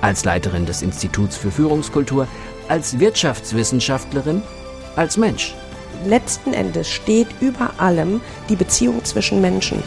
Als 0.00 0.24
Leiterin 0.24 0.64
des 0.64 0.82
Instituts 0.82 1.36
für 1.36 1.50
Führungskultur, 1.50 2.28
als 2.68 3.00
Wirtschaftswissenschaftlerin, 3.00 4.42
als 4.94 5.16
Mensch. 5.16 5.54
Letzten 6.06 6.52
Endes 6.52 6.88
steht 6.88 7.26
über 7.40 7.72
allem 7.78 8.20
die 8.48 8.54
Beziehung 8.54 9.04
zwischen 9.04 9.40
Menschen. 9.40 9.82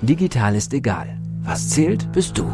Digital 0.00 0.54
ist 0.54 0.72
egal. 0.72 1.18
Was 1.42 1.68
zählt, 1.68 2.10
bist 2.12 2.38
du. 2.38 2.50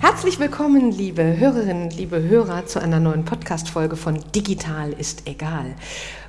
Herzlich 0.00 0.38
willkommen, 0.38 0.90
liebe 0.90 1.38
Hörerinnen, 1.38 1.90
liebe 1.90 2.22
Hörer, 2.22 2.66
zu 2.66 2.78
einer 2.80 3.00
neuen 3.00 3.24
Podcast-Folge 3.24 3.96
von 3.96 4.18
Digital 4.34 4.92
ist 4.92 5.26
egal. 5.26 5.76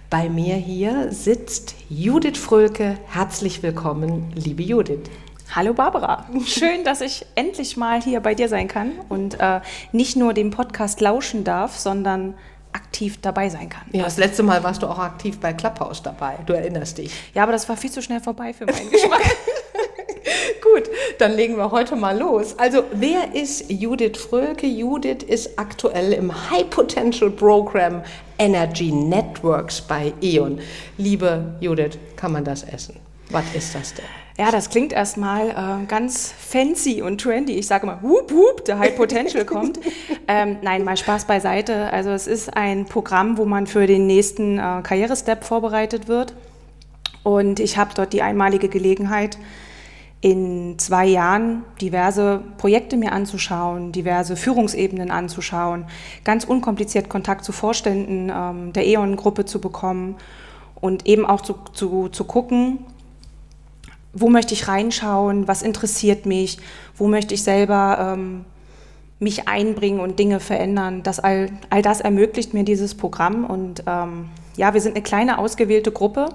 Bei 0.09 0.29
mir 0.29 0.55
hier 0.55 1.11
sitzt 1.11 1.75
Judith 1.89 2.37
Frölke. 2.37 2.97
Herzlich 3.07 3.63
willkommen, 3.63 4.31
liebe 4.35 4.63
Judith. 4.63 5.09
Hallo 5.53 5.73
Barbara, 5.73 6.25
schön, 6.45 6.85
dass 6.85 7.01
ich 7.01 7.25
endlich 7.35 7.75
mal 7.75 8.01
hier 8.01 8.21
bei 8.21 8.35
dir 8.35 8.47
sein 8.47 8.69
kann 8.69 8.93
und 9.09 9.37
äh, 9.41 9.59
nicht 9.91 10.15
nur 10.15 10.33
dem 10.33 10.49
Podcast 10.49 11.01
lauschen 11.01 11.43
darf, 11.43 11.77
sondern 11.77 12.35
aktiv 12.71 13.19
dabei 13.21 13.49
sein 13.49 13.67
kann. 13.67 13.83
Ja, 13.91 14.03
das 14.05 14.15
letzte 14.15 14.43
Mal 14.43 14.63
warst 14.63 14.81
du 14.81 14.87
auch 14.87 14.97
aktiv 14.97 15.41
bei 15.41 15.51
Clubhouse 15.51 16.01
dabei, 16.01 16.37
du 16.45 16.53
erinnerst 16.53 16.99
dich. 16.99 17.11
Ja, 17.33 17.43
aber 17.43 17.51
das 17.51 17.67
war 17.67 17.75
viel 17.75 17.91
zu 17.91 18.01
schnell 18.01 18.21
vorbei 18.21 18.53
für 18.53 18.65
meinen 18.65 18.89
Geschmack. 18.89 19.19
Gut, 20.63 20.89
dann 21.19 21.33
legen 21.33 21.57
wir 21.57 21.69
heute 21.69 21.97
mal 21.97 22.17
los. 22.17 22.57
Also, 22.57 22.85
wer 22.93 23.35
ist 23.35 23.69
Judith 23.69 24.19
Frölke? 24.19 24.67
Judith 24.67 25.23
ist 25.27 25.59
aktuell 25.59 26.13
im 26.13 26.31
High 26.49 26.69
Potential 26.69 27.29
Program 27.29 28.01
Energy 28.39 28.89
Networks 28.89 29.81
bei 29.81 30.13
E.ON. 30.21 30.61
Liebe 30.97 31.55
Judith, 31.59 31.97
kann 32.15 32.31
man 32.31 32.45
das 32.45 32.63
essen? 32.63 32.95
Was 33.31 33.43
ist 33.53 33.75
das 33.75 33.93
denn? 33.93 34.05
Ja, 34.37 34.49
das 34.49 34.69
klingt 34.69 34.93
erstmal 34.93 35.49
äh, 35.49 35.85
ganz 35.87 36.33
fancy 36.37 37.01
und 37.01 37.21
trendy. 37.21 37.53
Ich 37.53 37.67
sage 37.67 37.83
immer, 37.83 37.99
whoop, 38.01 38.31
whoop, 38.31 38.65
der 38.65 38.79
High 38.79 38.95
Potential 38.95 39.45
kommt. 39.45 39.79
Ähm, 40.27 40.57
nein, 40.61 40.85
mal 40.85 40.95
Spaß 40.95 41.25
beiseite. 41.25 41.91
Also 41.91 42.11
es 42.11 42.25
ist 42.25 42.55
ein 42.55 42.85
Programm, 42.85 43.37
wo 43.37 43.43
man 43.43 43.67
für 43.67 43.85
den 43.85 44.07
nächsten 44.07 44.59
äh, 44.59 44.81
Karrierestep 44.81 45.43
vorbereitet 45.43 46.07
wird. 46.07 46.33
Und 47.23 47.59
ich 47.59 47.77
habe 47.77 47.91
dort 47.93 48.13
die 48.13 48.21
einmalige 48.21 48.69
Gelegenheit, 48.69 49.37
in 50.21 50.77
zwei 50.77 51.07
Jahren 51.07 51.63
diverse 51.81 52.43
Projekte 52.57 52.95
mir 52.95 53.11
anzuschauen, 53.11 53.91
diverse 53.91 54.35
Führungsebenen 54.35 55.09
anzuschauen, 55.09 55.85
ganz 56.23 56.43
unkompliziert 56.43 57.09
Kontakt 57.09 57.43
zu 57.43 57.51
Vorständen 57.51 58.31
ähm, 58.33 58.71
der 58.71 58.85
E.ON-Gruppe 58.85 59.45
zu 59.45 59.59
bekommen 59.59 60.15
und 60.79 61.07
eben 61.07 61.25
auch 61.25 61.41
zu, 61.41 61.55
zu, 61.73 62.07
zu 62.09 62.23
gucken, 62.23 62.85
wo 64.13 64.29
möchte 64.29 64.53
ich 64.53 64.67
reinschauen, 64.67 65.47
was 65.47 65.61
interessiert 65.61 66.25
mich, 66.25 66.57
wo 66.97 67.07
möchte 67.07 67.33
ich 67.33 67.43
selber 67.43 68.15
ähm, 68.15 68.45
mich 69.19 69.47
einbringen 69.47 69.99
und 69.99 70.19
Dinge 70.19 70.39
verändern. 70.39 71.03
Das 71.03 71.19
all, 71.19 71.49
all 71.69 71.81
das 71.81 72.01
ermöglicht 72.01 72.53
mir 72.53 72.63
dieses 72.63 72.95
Programm. 72.95 73.45
Und 73.45 73.83
ähm, 73.85 74.29
ja, 74.57 74.73
wir 74.73 74.81
sind 74.81 74.95
eine 74.95 75.03
kleine 75.03 75.37
ausgewählte 75.37 75.91
Gruppe, 75.91 76.29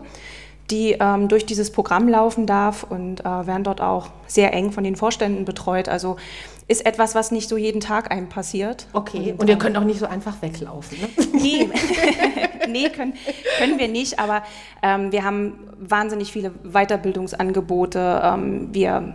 die 0.71 0.97
ähm, 0.99 1.29
durch 1.29 1.45
dieses 1.45 1.71
Programm 1.71 2.09
laufen 2.09 2.47
darf 2.47 2.85
und 2.85 3.21
äh, 3.21 3.25
werden 3.25 3.65
dort 3.65 3.81
auch 3.81 4.11
sehr 4.27 4.55
eng 4.55 4.71
von 4.71 4.85
den 4.85 4.97
Vorständen 4.97 5.45
betreut. 5.45 5.89
Also 5.89 6.17
ist 6.69 6.87
etwas, 6.87 7.15
was 7.15 7.31
nicht 7.31 7.49
so 7.49 7.57
jeden 7.57 7.81
Tag 7.81 8.11
einem 8.11 8.29
passiert. 8.29 8.87
Okay, 8.93 9.33
und, 9.33 9.41
und 9.41 9.49
ihr 9.49 9.57
könnt 9.57 9.77
auch 9.77 9.85
nicht 9.85 10.01
so 10.01 10.07
einfach 10.07 10.41
weglaufen, 10.43 10.99
ne? 11.01 11.09
Nee, 11.33 11.69
nee 12.69 12.89
können, 12.89 13.15
können 13.59 13.79
wir 13.79 13.89
nicht, 13.89 14.19
aber 14.19 14.43
ähm, 14.83 15.13
wir 15.13 15.25
haben 15.25 15.59
wahnsinnig 15.79 16.33
viele 16.33 16.53
Weiterbildungsangebote. 16.63 18.21
Ähm, 18.23 18.69
wir 18.73 19.15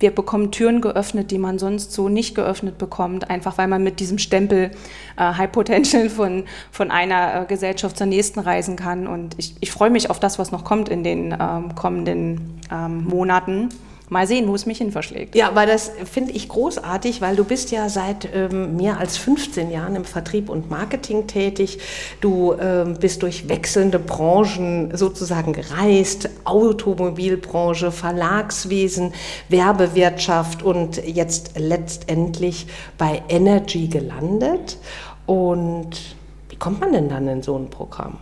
wir 0.00 0.10
bekommen 0.10 0.50
Türen 0.50 0.80
geöffnet, 0.80 1.30
die 1.30 1.38
man 1.38 1.58
sonst 1.58 1.92
so 1.92 2.08
nicht 2.08 2.34
geöffnet 2.34 2.78
bekommt, 2.78 3.28
einfach 3.28 3.58
weil 3.58 3.68
man 3.68 3.84
mit 3.84 4.00
diesem 4.00 4.16
Stempel 4.18 4.70
äh, 5.18 5.34
High 5.34 5.52
Potential 5.52 6.08
von, 6.08 6.44
von 6.70 6.90
einer 6.90 7.42
äh, 7.42 7.44
Gesellschaft 7.44 7.98
zur 7.98 8.06
nächsten 8.06 8.40
reisen 8.40 8.76
kann. 8.76 9.06
Und 9.06 9.38
ich, 9.38 9.54
ich 9.60 9.70
freue 9.70 9.90
mich 9.90 10.08
auf 10.08 10.18
das, 10.18 10.38
was 10.38 10.52
noch 10.52 10.64
kommt 10.64 10.88
in 10.88 11.04
den 11.04 11.36
ähm, 11.38 11.74
kommenden 11.74 12.60
ähm, 12.72 13.04
Monaten 13.04 13.68
mal 14.10 14.26
sehen, 14.26 14.48
wo 14.48 14.54
es 14.54 14.66
mich 14.66 14.78
hin 14.78 14.90
verschlägt. 14.90 15.34
Ja, 15.36 15.54
weil 15.54 15.68
das 15.68 15.92
finde 16.04 16.32
ich 16.32 16.48
großartig, 16.48 17.20
weil 17.20 17.36
du 17.36 17.44
bist 17.44 17.70
ja 17.70 17.88
seit 17.88 18.28
ähm, 18.34 18.76
mehr 18.76 18.98
als 18.98 19.16
15 19.16 19.70
Jahren 19.70 19.94
im 19.94 20.04
Vertrieb 20.04 20.50
und 20.50 20.68
Marketing 20.68 21.28
tätig. 21.28 21.78
Du 22.20 22.54
ähm, 22.60 22.96
bist 23.00 23.22
durch 23.22 23.48
wechselnde 23.48 24.00
Branchen 24.00 24.96
sozusagen 24.96 25.52
gereist, 25.52 26.28
Automobilbranche, 26.44 27.92
Verlagswesen, 27.92 29.14
Werbewirtschaft 29.48 30.62
und 30.64 31.06
jetzt 31.06 31.52
letztendlich 31.56 32.66
bei 32.98 33.22
Energy 33.28 33.86
gelandet. 33.86 34.78
Und 35.26 36.16
wie 36.48 36.56
kommt 36.56 36.80
man 36.80 36.92
denn 36.92 37.08
dann 37.08 37.28
in 37.28 37.42
so 37.42 37.56
ein 37.56 37.70
Programm? 37.70 38.18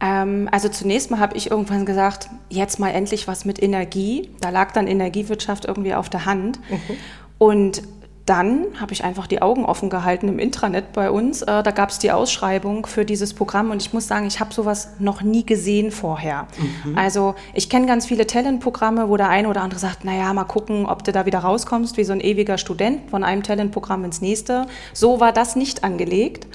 Ähm, 0.00 0.48
also 0.50 0.68
zunächst 0.68 1.10
mal 1.10 1.20
habe 1.20 1.36
ich 1.36 1.50
irgendwann 1.50 1.84
gesagt, 1.84 2.30
jetzt 2.48 2.78
mal 2.78 2.90
endlich 2.90 3.28
was 3.28 3.44
mit 3.44 3.62
Energie. 3.62 4.30
Da 4.40 4.50
lag 4.50 4.72
dann 4.72 4.86
Energiewirtschaft 4.86 5.66
irgendwie 5.66 5.94
auf 5.94 6.08
der 6.08 6.26
Hand. 6.26 6.58
Mhm. 6.70 6.96
Und 7.38 7.82
dann 8.30 8.66
habe 8.80 8.92
ich 8.92 9.02
einfach 9.02 9.26
die 9.26 9.42
Augen 9.42 9.64
offen 9.64 9.90
gehalten 9.90 10.28
im 10.28 10.38
Intranet 10.38 10.92
bei 10.92 11.10
uns. 11.10 11.42
Äh, 11.42 11.64
da 11.64 11.70
gab 11.72 11.90
es 11.90 11.98
die 11.98 12.12
Ausschreibung 12.12 12.86
für 12.86 13.04
dieses 13.04 13.34
Programm 13.34 13.72
und 13.72 13.82
ich 13.82 13.92
muss 13.92 14.06
sagen, 14.06 14.26
ich 14.26 14.38
habe 14.38 14.54
sowas 14.54 14.90
noch 15.00 15.22
nie 15.22 15.44
gesehen 15.44 15.90
vorher. 15.90 16.46
Mhm. 16.84 16.96
Also 16.96 17.34
ich 17.54 17.68
kenne 17.68 17.86
ganz 17.86 18.06
viele 18.06 18.28
Talentprogramme, 18.28 19.08
wo 19.08 19.16
der 19.16 19.30
eine 19.30 19.48
oder 19.48 19.62
andere 19.62 19.80
sagt, 19.80 20.04
naja, 20.04 20.32
mal 20.32 20.44
gucken, 20.44 20.86
ob 20.86 21.02
du 21.02 21.10
da 21.10 21.26
wieder 21.26 21.40
rauskommst, 21.40 21.96
wie 21.96 22.04
so 22.04 22.12
ein 22.12 22.20
ewiger 22.20 22.56
Student 22.56 23.10
von 23.10 23.24
einem 23.24 23.42
Talentprogramm 23.42 24.04
ins 24.04 24.20
nächste. 24.20 24.66
So 24.92 25.18
war 25.18 25.32
das 25.32 25.56
nicht 25.56 25.82
angelegt. 25.82 26.46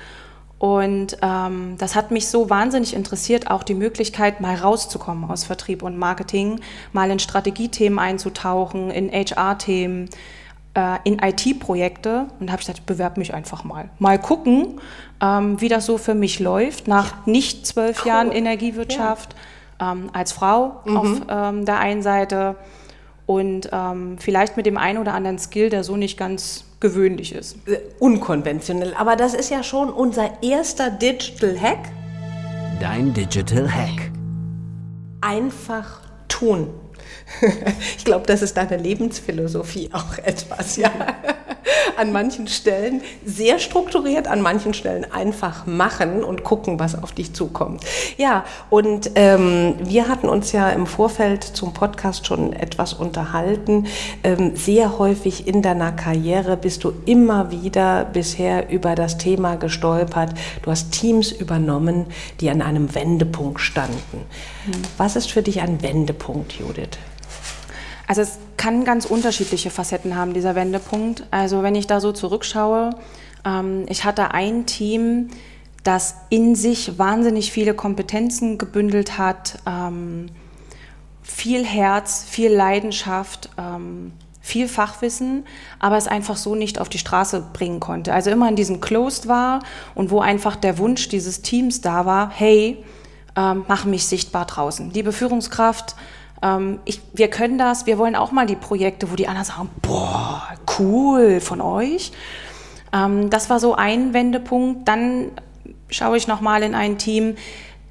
Und 0.57 1.17
ähm, 1.21 1.75
das 1.77 1.95
hat 1.95 2.11
mich 2.11 2.27
so 2.27 2.49
wahnsinnig 2.49 2.93
interessiert, 2.93 3.51
auch 3.51 3.63
die 3.63 3.75
Möglichkeit, 3.75 4.39
mal 4.39 4.55
rauszukommen 4.55 5.29
aus 5.29 5.43
Vertrieb 5.43 5.83
und 5.83 5.97
Marketing, 5.97 6.61
mal 6.93 7.11
in 7.11 7.19
Strategiethemen 7.19 7.99
einzutauchen, 7.99 8.89
in 8.89 9.11
HR-Themen, 9.11 10.09
äh, 10.73 10.97
in 11.03 11.19
IT-Projekte. 11.19 12.27
Und 12.39 12.47
da 12.47 12.53
habe 12.53 12.61
ich 12.61 12.67
gesagt, 12.67 12.79
ich 12.79 12.85
bewerbe 12.85 13.19
mich 13.19 13.33
einfach 13.33 13.65
mal. 13.65 13.89
Mal 13.99 14.17
gucken, 14.17 14.79
ähm, 15.21 15.59
wie 15.59 15.67
das 15.67 15.85
so 15.85 15.97
für 15.97 16.15
mich 16.15 16.39
läuft, 16.39 16.87
nach 16.87 17.11
ja. 17.11 17.17
nicht 17.25 17.67
zwölf 17.67 18.01
cool. 18.01 18.07
Jahren 18.07 18.31
Energiewirtschaft, 18.31 19.35
ja. 19.81 19.91
ähm, 19.91 20.09
als 20.13 20.31
Frau 20.31 20.81
mhm. 20.85 20.97
auf 20.97 21.21
ähm, 21.29 21.65
der 21.65 21.79
einen 21.79 22.01
Seite 22.01 22.55
und 23.25 23.69
ähm, 23.71 24.17
vielleicht 24.19 24.57
mit 24.57 24.65
dem 24.65 24.77
einen 24.77 24.99
oder 24.99 25.13
anderen 25.13 25.39
Skill, 25.39 25.69
der 25.69 25.83
so 25.83 25.97
nicht 25.97 26.17
ganz 26.17 26.65
gewöhnlich 26.79 27.33
ist. 27.33 27.57
Äh, 27.67 27.79
unkonventionell, 27.99 28.93
aber 28.95 29.15
das 29.15 29.33
ist 29.33 29.49
ja 29.49 29.63
schon 29.63 29.89
unser 29.89 30.43
erster 30.43 30.89
Digital 30.89 31.59
Hack. 31.59 31.89
Dein 32.79 33.13
Digital 33.13 33.71
Hack. 33.71 34.11
Einfach 35.21 36.01
tun. 36.27 36.69
Ich 37.97 38.05
glaube, 38.05 38.27
das 38.27 38.43
ist 38.43 38.55
deine 38.55 38.77
Lebensphilosophie 38.77 39.89
auch 39.91 40.17
etwas, 40.19 40.77
ja 40.77 40.91
an 41.97 42.11
manchen 42.11 42.47
Stellen 42.47 43.01
sehr 43.25 43.59
strukturiert, 43.59 44.27
an 44.27 44.41
manchen 44.41 44.73
Stellen 44.73 45.05
einfach 45.11 45.65
machen 45.65 46.23
und 46.23 46.43
gucken, 46.43 46.79
was 46.79 47.01
auf 47.01 47.11
dich 47.11 47.33
zukommt. 47.33 47.83
Ja, 48.17 48.45
und 48.69 49.11
ähm, 49.15 49.75
wir 49.79 50.07
hatten 50.07 50.29
uns 50.29 50.51
ja 50.51 50.69
im 50.69 50.87
Vorfeld 50.87 51.43
zum 51.43 51.73
Podcast 51.73 52.27
schon 52.27 52.53
etwas 52.53 52.93
unterhalten. 52.93 53.87
Ähm, 54.23 54.55
sehr 54.55 54.97
häufig 54.97 55.47
in 55.47 55.61
deiner 55.61 55.91
Karriere 55.91 56.57
bist 56.57 56.83
du 56.83 56.93
immer 57.05 57.51
wieder 57.51 58.05
bisher 58.05 58.69
über 58.69 58.95
das 58.95 59.17
Thema 59.17 59.55
gestolpert. 59.55 60.33
Du 60.61 60.71
hast 60.71 60.91
Teams 60.91 61.31
übernommen, 61.31 62.05
die 62.39 62.49
an 62.49 62.61
einem 62.61 62.93
Wendepunkt 62.95 63.61
standen. 63.61 64.25
Hm. 64.65 64.73
Was 64.97 65.15
ist 65.15 65.31
für 65.31 65.41
dich 65.41 65.61
ein 65.61 65.81
Wendepunkt, 65.81 66.53
Judith? 66.53 66.97
Also 68.07 68.21
es 68.21 68.37
kann 68.57 68.85
ganz 68.85 69.05
unterschiedliche 69.05 69.69
Facetten 69.69 70.15
haben, 70.15 70.33
dieser 70.33 70.55
Wendepunkt. 70.55 71.25
Also 71.31 71.63
wenn 71.63 71.75
ich 71.75 71.87
da 71.87 71.99
so 71.99 72.11
zurückschaue, 72.11 72.91
ähm, 73.45 73.85
ich 73.89 74.03
hatte 74.03 74.31
ein 74.31 74.65
Team, 74.65 75.29
das 75.83 76.15
in 76.29 76.55
sich 76.55 76.97
wahnsinnig 76.97 77.51
viele 77.51 77.73
Kompetenzen 77.73 78.57
gebündelt 78.57 79.17
hat, 79.17 79.59
ähm, 79.67 80.27
viel 81.21 81.65
Herz, 81.65 82.25
viel 82.27 82.51
Leidenschaft, 82.51 83.49
ähm, 83.57 84.13
viel 84.41 84.67
Fachwissen, 84.67 85.43
aber 85.79 85.97
es 85.97 86.07
einfach 86.07 86.37
so 86.37 86.53
nicht 86.53 86.79
auf 86.79 86.87
die 86.87 86.99
Straße 86.99 87.43
bringen 87.53 87.79
konnte. 87.79 88.13
Also 88.13 88.29
immer 88.29 88.47
in 88.47 88.55
diesem 88.55 88.79
Closed 88.79 89.27
war 89.27 89.61
und 89.95 90.11
wo 90.11 90.19
einfach 90.19 90.55
der 90.55 90.77
Wunsch 90.77 91.09
dieses 91.09 91.41
Teams 91.41 91.81
da 91.81 92.05
war, 92.05 92.29
hey, 92.29 92.83
ähm, 93.35 93.65
mach 93.67 93.85
mich 93.85 94.05
sichtbar 94.05 94.45
draußen. 94.45 94.91
Liebe 94.91 95.11
Führungskraft, 95.11 95.95
ähm, 96.41 96.79
ich, 96.85 97.01
wir 97.13 97.29
können 97.29 97.57
das, 97.57 97.85
wir 97.85 97.97
wollen 97.97 98.15
auch 98.15 98.31
mal 98.31 98.45
die 98.45 98.55
Projekte, 98.55 99.11
wo 99.11 99.15
die 99.15 99.27
anderen 99.27 99.45
sagen, 99.45 99.69
boah, 99.81 100.43
cool 100.79 101.39
von 101.39 101.61
euch. 101.61 102.11
Ähm, 102.93 103.29
das 103.29 103.49
war 103.49 103.59
so 103.59 103.75
ein 103.75 104.13
Wendepunkt. 104.13 104.87
Dann 104.87 105.31
schaue 105.89 106.17
ich 106.17 106.27
nochmal 106.27 106.63
in 106.63 106.75
ein 106.75 106.97
Team, 106.97 107.35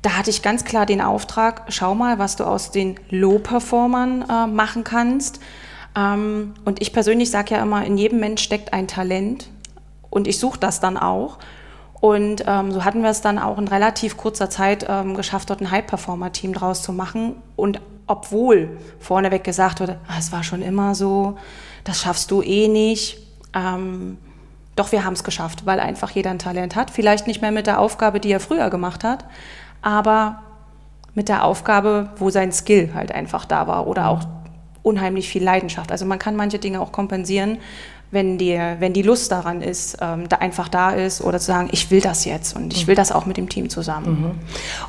da 0.02 0.18
hatte 0.18 0.28
ich 0.28 0.42
ganz 0.42 0.64
klar 0.64 0.84
den 0.84 1.00
Auftrag, 1.00 1.62
schau 1.68 1.94
mal, 1.94 2.18
was 2.18 2.36
du 2.36 2.44
aus 2.44 2.70
den 2.70 2.96
Low-Performern 3.08 4.24
äh, 4.28 4.46
machen 4.46 4.84
kannst. 4.84 5.40
Ähm, 5.96 6.52
und 6.66 6.82
ich 6.82 6.92
persönlich 6.92 7.30
sage 7.30 7.54
ja 7.54 7.62
immer, 7.62 7.86
in 7.86 7.96
jedem 7.96 8.20
Mensch 8.20 8.42
steckt 8.42 8.74
ein 8.74 8.86
Talent 8.86 9.48
und 10.10 10.28
ich 10.28 10.38
suche 10.38 10.58
das 10.58 10.80
dann 10.80 10.98
auch. 10.98 11.38
Und 12.00 12.44
ähm, 12.46 12.70
so 12.70 12.84
hatten 12.84 13.02
wir 13.02 13.08
es 13.08 13.22
dann 13.22 13.38
auch 13.38 13.56
in 13.56 13.66
relativ 13.66 14.18
kurzer 14.18 14.50
Zeit 14.50 14.84
ähm, 14.86 15.14
geschafft, 15.14 15.48
dort 15.48 15.62
ein 15.62 15.70
High-Performer-Team 15.70 16.52
draus 16.52 16.82
zu 16.82 16.92
machen. 16.92 17.36
Und 17.56 17.80
obwohl 18.06 18.78
vorneweg 19.00 19.44
gesagt 19.44 19.80
wurde, 19.80 19.98
ah, 20.08 20.16
es 20.18 20.32
war 20.32 20.42
schon 20.42 20.62
immer 20.62 20.94
so, 20.94 21.38
das 21.84 22.00
schaffst 22.00 22.30
du 22.30 22.42
eh 22.42 22.68
nicht. 22.68 23.18
Ähm, 23.54 24.18
doch 24.76 24.92
wir 24.92 25.04
haben 25.04 25.12
es 25.12 25.24
geschafft, 25.24 25.66
weil 25.66 25.80
einfach 25.80 26.10
jeder 26.10 26.30
ein 26.30 26.38
Talent 26.38 26.74
hat. 26.76 26.90
Vielleicht 26.90 27.26
nicht 27.26 27.40
mehr 27.40 27.52
mit 27.52 27.66
der 27.66 27.78
Aufgabe, 27.78 28.20
die 28.20 28.32
er 28.32 28.40
früher 28.40 28.70
gemacht 28.70 29.04
hat, 29.04 29.24
aber 29.82 30.42
mit 31.14 31.28
der 31.28 31.44
Aufgabe, 31.44 32.10
wo 32.16 32.30
sein 32.30 32.52
Skill 32.52 32.92
halt 32.92 33.12
einfach 33.12 33.44
da 33.44 33.66
war 33.68 33.86
oder 33.86 34.08
auch 34.08 34.22
unheimlich 34.82 35.28
viel 35.28 35.42
Leidenschaft. 35.42 35.92
Also 35.92 36.04
man 36.04 36.18
kann 36.18 36.36
manche 36.36 36.58
Dinge 36.58 36.80
auch 36.80 36.92
kompensieren, 36.92 37.58
wenn 38.14 38.38
die, 38.38 38.58
wenn 38.78 38.94
die 38.94 39.02
Lust 39.02 39.30
daran 39.30 39.60
ist, 39.60 39.98
ähm, 40.00 40.28
da 40.28 40.36
einfach 40.36 40.68
da 40.68 40.92
ist 40.92 41.20
oder 41.20 41.38
zu 41.38 41.46
sagen, 41.46 41.68
ich 41.72 41.90
will 41.90 42.00
das 42.00 42.24
jetzt 42.24 42.56
und 42.56 42.72
ich 42.72 42.86
will 42.86 42.94
das 42.94 43.12
auch 43.12 43.26
mit 43.26 43.36
dem 43.36 43.48
Team 43.48 43.68
zusammen. 43.68 44.06
Mhm. 44.08 44.30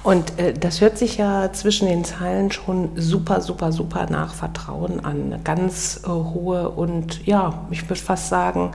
Und 0.04 0.40
äh, 0.40 0.54
das 0.54 0.80
hört 0.80 0.98
sich 0.98 1.18
ja 1.18 1.52
zwischen 1.52 1.88
den 1.88 2.06
Zeilen 2.06 2.52
schon 2.52 2.92
super, 2.96 3.42
super, 3.42 3.74
super 3.74 4.08
nach 4.10 4.34
Vertrauen 4.34 5.04
an. 5.04 5.42
Ganz 5.44 6.02
äh, 6.06 6.08
hohe 6.08 6.70
und 6.70 7.26
ja, 7.26 7.66
ich 7.72 7.84
würde 7.90 8.02
fast 8.02 8.30
sagen, 8.30 8.72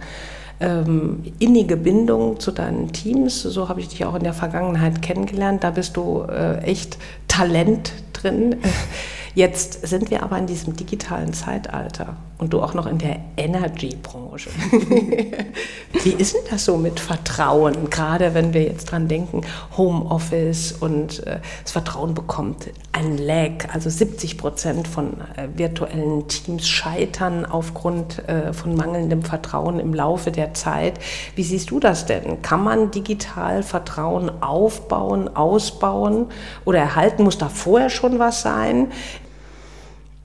ähm, 0.60 1.22
innige 1.38 1.76
Bindung 1.76 2.38
zu 2.38 2.50
deinen 2.50 2.92
Teams. 2.92 3.42
So 3.42 3.68
habe 3.68 3.80
ich 3.80 3.88
dich 3.88 4.04
auch 4.04 4.14
in 4.14 4.24
der 4.24 4.34
Vergangenheit 4.34 5.00
kennengelernt. 5.00 5.64
Da 5.64 5.70
bist 5.70 5.96
du 5.96 6.22
äh, 6.28 6.58
echt 6.62 6.98
Talent 7.28 7.92
drin. 8.12 8.56
Jetzt 9.34 9.86
sind 9.86 10.10
wir 10.10 10.22
aber 10.22 10.38
in 10.38 10.46
diesem 10.46 10.76
digitalen 10.76 11.32
Zeitalter 11.32 12.16
und 12.38 12.52
du 12.52 12.62
auch 12.62 12.74
noch 12.74 12.86
in 12.86 12.98
der 12.98 13.20
Energy-Branche. 13.36 14.50
Wie 16.02 16.10
ist 16.10 16.34
denn 16.34 16.42
das 16.50 16.64
so 16.64 16.78
mit 16.78 16.98
Vertrauen, 16.98 17.90
gerade 17.90 18.34
wenn 18.34 18.54
wir 18.54 18.62
jetzt 18.62 18.86
dran 18.86 19.08
denken, 19.08 19.42
Homeoffice 19.76 20.72
und 20.72 21.26
äh, 21.26 21.40
das 21.62 21.72
Vertrauen 21.72 22.14
bekommt 22.14 22.70
ein 22.92 23.18
Lag, 23.18 23.72
also 23.72 23.90
70 23.90 24.38
Prozent 24.38 24.88
von 24.88 25.20
äh, 25.36 25.48
virtuellen 25.54 26.28
Teams 26.28 26.66
scheitern 26.66 27.44
aufgrund 27.44 28.26
äh, 28.28 28.52
von 28.52 28.74
mangelndem 28.74 29.22
Vertrauen 29.22 29.78
im 29.78 29.92
Laufe 29.92 30.32
der 30.32 30.54
Zeit. 30.54 30.94
Wie 31.36 31.42
siehst 31.42 31.70
du 31.70 31.78
das 31.78 32.06
denn? 32.06 32.40
Kann 32.42 32.64
man 32.64 32.90
digital 32.90 33.62
Vertrauen 33.62 34.42
aufbauen, 34.42 35.34
ausbauen 35.36 36.26
oder 36.64 36.78
erhalten? 36.78 37.24
Muss 37.24 37.38
da 37.38 37.48
vorher 37.48 37.90
schon 37.90 38.18
was 38.18 38.42
sein? 38.42 38.88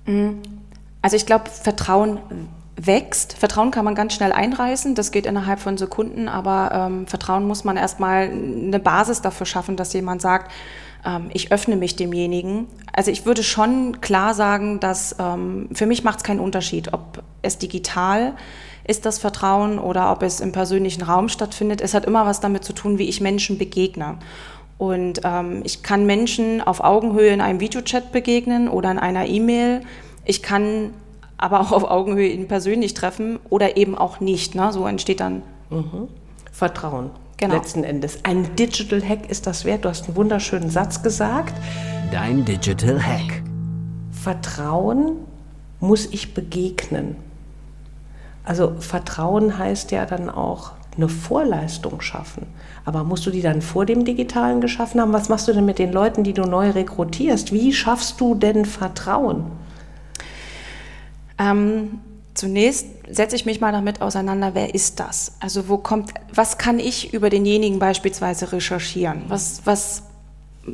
Also 0.06 1.16
ich 1.16 1.26
glaube, 1.26 1.50
Vertrauen 1.50 2.20
wächst. 2.78 3.34
Vertrauen 3.34 3.72
kann 3.72 3.86
man 3.86 3.96
ganz 3.96 4.14
schnell 4.14 4.32
einreißen, 4.32 4.96
das 4.96 5.12
geht 5.12 5.26
innerhalb 5.26 5.60
von 5.60 5.78
Sekunden, 5.78 6.28
aber 6.28 6.72
ähm, 6.74 7.08
Vertrauen 7.08 7.48
muss 7.48 7.64
man 7.64 7.78
erstmal 7.78 8.30
eine 8.30 8.80
Basis 8.80 9.22
dafür 9.22 9.46
schaffen, 9.46 9.78
dass 9.78 9.94
jemand 9.94 10.22
sagt, 10.22 10.52
ähm, 11.06 11.30
ich 11.34 11.52
öffne 11.52 11.78
mich 11.78 11.96
demjenigen. 11.96 12.68
Also 12.92 13.12
ich 13.12 13.26
würde 13.26 13.44
schon 13.44 14.02
klar 14.02 14.34
sagen, 14.34 14.80
dass 14.80 15.16
ähm, 15.20 15.70
für 15.74 15.86
mich 15.86 16.04
macht 16.04 16.18
es 16.18 16.24
keinen 16.24 16.40
Unterschied, 16.40 16.94
ob 16.94 17.24
es 17.42 17.58
digital 17.58 18.34
ist 18.88 19.06
das 19.06 19.18
Vertrauen 19.18 19.80
oder 19.80 20.12
ob 20.12 20.22
es 20.22 20.40
im 20.40 20.52
persönlichen 20.52 21.02
Raum 21.02 21.28
stattfindet. 21.28 21.82
Es 21.82 21.94
hat 21.94 22.06
immer 22.06 22.26
was 22.26 22.40
damit 22.40 22.64
zu 22.64 22.74
tun, 22.74 23.00
wie 23.00 23.10
ich 23.10 23.20
Menschen 23.20 23.58
begegne. 23.58 24.18
Und 24.78 25.22
ähm, 25.24 25.62
ich 25.64 25.84
kann 25.84 26.06
Menschen 26.06 26.62
auf 26.62 26.84
Augenhöhe 26.84 27.30
in 27.30 27.42
einem 27.42 27.60
Videochat 27.60 28.12
begegnen 28.12 28.68
oder 28.68 28.92
in 28.92 29.00
einer 29.00 29.26
E-Mail. 29.28 29.82
Ich 30.26 30.44
kann 30.44 30.92
aber 31.38 31.62
auch 31.62 31.72
auf 31.72 31.84
Augenhöhe 31.84 32.28
ihn 32.30 32.48
persönlich 32.48 32.94
treffen 32.94 33.40
oder 33.50 33.78
eben 33.78 33.98
auch 33.98 34.20
nicht. 34.20 34.56
Ne? 34.56 34.72
So 34.72 34.86
entsteht 34.86 35.20
dann 35.20 35.44
mhm. 35.70 36.10
Vertrauen. 36.52 37.12
Genau. 37.38 37.56
Letzten 37.56 37.84
Endes. 37.84 38.20
Ein 38.24 38.56
Digital 38.56 39.02
Hack 39.02 39.30
ist 39.30 39.46
das 39.46 39.66
wert. 39.66 39.84
Du 39.84 39.90
hast 39.90 40.06
einen 40.06 40.16
wunderschönen 40.16 40.70
Satz 40.70 41.04
gesagt. 41.04 41.54
Dein 42.12 42.46
Digital 42.46 43.02
Hack. 43.02 43.44
Vertrauen 44.12 45.18
muss 45.82 46.06
ich 46.06 46.34
begegnen. 46.34 47.18
Also 48.46 48.76
Vertrauen 48.80 49.58
heißt 49.58 49.92
ja 49.92 50.06
dann 50.06 50.30
auch 50.30 50.72
eine 50.98 51.10
Vorleistung 51.10 52.02
schaffen. 52.02 52.48
Aber 52.86 53.04
musst 53.04 53.26
du 53.26 53.32
die 53.32 53.42
dann 53.42 53.62
vor 53.62 53.86
dem 53.86 54.06
Digitalen 54.06 54.62
geschaffen 54.62 55.02
haben? 55.02 55.14
Was 55.14 55.30
machst 55.30 55.48
du 55.48 55.54
denn 55.54 55.66
mit 55.66 55.80
den 55.80 55.92
Leuten, 55.92 56.24
die 56.24 56.34
du 56.34 56.44
neu 56.44 56.70
rekrutierst? 56.70 57.52
Wie 57.52 57.74
schaffst 57.74 58.22
du 58.22 58.36
denn 58.36 58.66
Vertrauen? 58.66 59.46
Ähm, 61.38 62.00
zunächst 62.34 62.88
setze 63.10 63.36
ich 63.36 63.46
mich 63.46 63.60
mal 63.60 63.72
damit 63.72 64.02
auseinander, 64.02 64.52
wer 64.54 64.74
ist 64.74 65.00
das? 65.00 65.34
Also 65.40 65.68
wo 65.68 65.78
kommt, 65.78 66.14
was 66.34 66.58
kann 66.58 66.80
ich 66.80 67.14
über 67.14 67.30
denjenigen 67.30 67.80
beispielsweise 67.80 68.52
recherchieren? 68.52 69.24
Was, 69.28 69.62
was 69.66 70.04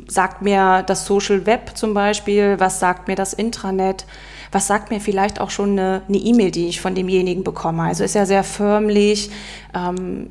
sagt 0.06 0.42
mir 0.42 0.82
das 0.82 1.06
Social 1.06 1.46
Web 1.46 1.72
zum 1.76 1.94
Beispiel? 1.94 2.56
Was 2.58 2.80
sagt 2.80 3.08
mir 3.08 3.16
das 3.16 3.32
Intranet? 3.32 4.06
Was 4.52 4.66
sagt 4.66 4.90
mir 4.90 5.00
vielleicht 5.00 5.40
auch 5.40 5.50
schon 5.50 5.78
eine 5.78 6.02
E-Mail, 6.08 6.48
e 6.48 6.50
die 6.50 6.68
ich 6.68 6.80
von 6.80 6.94
demjenigen 6.94 7.42
bekomme? 7.42 7.82
Also 7.82 8.04
ist 8.04 8.14
ja 8.14 8.26
sehr 8.26 8.44
förmlich. 8.44 9.30
Ähm, 9.74 10.30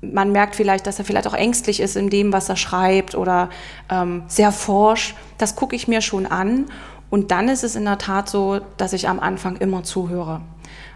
man 0.00 0.32
merkt 0.32 0.56
vielleicht, 0.56 0.86
dass 0.86 0.98
er 0.98 1.04
vielleicht 1.04 1.26
auch 1.26 1.34
ängstlich 1.34 1.80
ist 1.80 1.96
in 1.96 2.08
dem, 2.08 2.32
was 2.32 2.48
er 2.48 2.56
schreibt 2.56 3.14
oder 3.14 3.50
ähm, 3.90 4.22
sehr 4.26 4.50
forsch. 4.50 5.14
Das 5.38 5.56
gucke 5.56 5.76
ich 5.76 5.88
mir 5.88 6.00
schon 6.00 6.26
an. 6.26 6.66
Und 7.10 7.30
dann 7.30 7.48
ist 7.48 7.64
es 7.64 7.76
in 7.76 7.84
der 7.84 7.98
Tat 7.98 8.28
so, 8.28 8.60
dass 8.76 8.92
ich 8.92 9.08
am 9.08 9.20
Anfang 9.20 9.56
immer 9.56 9.82
zuhöre. 9.82 10.40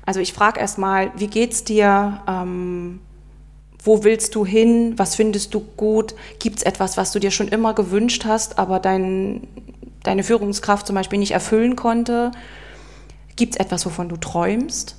Also 0.06 0.20
ich 0.20 0.32
frage 0.32 0.60
erstmal, 0.60 1.10
wie 1.16 1.26
geht's 1.26 1.64
dir? 1.64 2.20
Ähm, 2.26 3.00
wo 3.82 4.02
willst 4.02 4.34
du 4.34 4.46
hin? 4.46 4.94
Was 4.96 5.14
findest 5.14 5.52
du 5.52 5.60
gut? 5.60 6.14
Gibt 6.38 6.58
es 6.58 6.62
etwas, 6.62 6.96
was 6.96 7.12
du 7.12 7.18
dir 7.18 7.30
schon 7.30 7.48
immer 7.48 7.74
gewünscht 7.74 8.24
hast, 8.24 8.58
aber 8.58 8.80
dein, 8.80 9.46
deine 10.04 10.22
Führungskraft 10.22 10.86
zum 10.86 10.94
Beispiel 10.94 11.18
nicht 11.18 11.32
erfüllen 11.32 11.74
konnte? 11.74 12.30
Gibt 13.34 13.54
es 13.54 13.60
etwas, 13.60 13.84
wovon 13.84 14.08
du 14.08 14.16
träumst? 14.16 14.96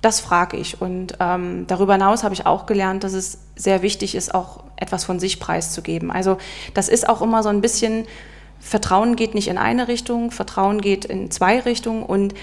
Das 0.00 0.20
frage 0.20 0.56
ich. 0.56 0.80
Und 0.80 1.16
ähm, 1.20 1.66
darüber 1.68 1.92
hinaus 1.92 2.24
habe 2.24 2.34
ich 2.34 2.46
auch 2.46 2.66
gelernt, 2.66 3.04
dass 3.04 3.12
es 3.12 3.38
sehr 3.54 3.82
wichtig 3.82 4.14
ist, 4.14 4.34
auch 4.34 4.64
etwas 4.76 5.04
von 5.04 5.20
sich 5.20 5.38
preiszugeben. 5.38 6.10
Also 6.10 6.38
das 6.74 6.88
ist 6.88 7.08
auch 7.08 7.22
immer 7.22 7.42
so 7.42 7.50
ein 7.50 7.60
bisschen, 7.60 8.06
Vertrauen 8.58 9.16
geht 9.16 9.34
nicht 9.34 9.48
in 9.48 9.58
eine 9.58 9.88
Richtung, 9.88 10.30
Vertrauen 10.30 10.80
geht 10.80 11.04
in 11.04 11.30
zwei 11.30 11.60
Richtungen. 11.60 12.02
Und 12.02 12.34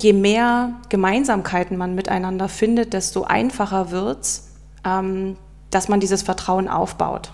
je 0.00 0.12
mehr 0.12 0.74
Gemeinsamkeiten 0.90 1.76
man 1.76 1.94
miteinander 1.94 2.48
findet, 2.48 2.92
desto 2.92 3.24
einfacher 3.24 3.90
wird 3.90 4.20
es, 4.20 4.48
ähm, 4.84 5.36
dass 5.70 5.88
man 5.88 6.00
dieses 6.00 6.22
Vertrauen 6.22 6.68
aufbaut. 6.68 7.32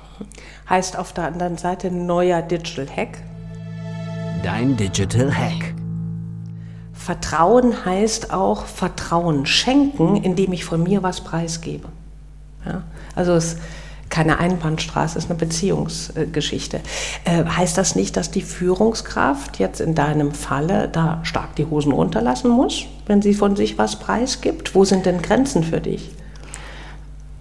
Heißt 0.69 0.97
auf 0.97 1.13
der 1.13 1.25
anderen 1.25 1.59
Seite 1.59 1.91
neuer 1.91 2.41
Digital 2.43 2.89
Hack? 2.89 3.19
Dein 4.45 4.77
Digital 4.77 5.35
Hack. 5.35 5.73
Vertrauen 6.93 7.87
heißt 7.87 8.31
auch 8.31 8.67
Vertrauen 8.67 9.47
schenken, 9.47 10.17
indem 10.17 10.53
ich 10.53 10.67
von 10.67 10.83
mir 10.83 11.03
was 11.03 11.23
preisgebe. 11.23 11.89
Ja? 12.67 12.83
Also 13.15 13.33
es 13.33 13.55
ist 13.55 13.59
keine 14.11 14.41
Einbahnstraße, 14.41 15.17
es 15.17 15.25
ist 15.25 15.31
eine 15.31 15.39
Beziehungsgeschichte. 15.39 16.81
Äh, 17.25 17.45
heißt 17.47 17.79
das 17.79 17.97
nicht, 17.97 18.19
dass 18.19 18.33
die 18.33 18.43
Führungskraft 18.43 19.59
jetzt 19.59 19.81
in 19.81 19.95
deinem 19.95 20.33
Falle 20.33 20.91
da 20.91 21.21
stark 21.23 21.57
die 21.57 21.65
Hosen 21.65 21.93
runterlassen 21.93 22.51
muss, 22.51 22.85
wenn 23.07 23.23
sie 23.23 23.33
von 23.33 23.57
sich 23.57 23.79
was 23.79 23.99
preisgibt? 23.99 24.75
Wo 24.75 24.85
sind 24.85 25.07
denn 25.07 25.23
Grenzen 25.23 25.65
für 25.65 25.81
dich? 25.81 26.11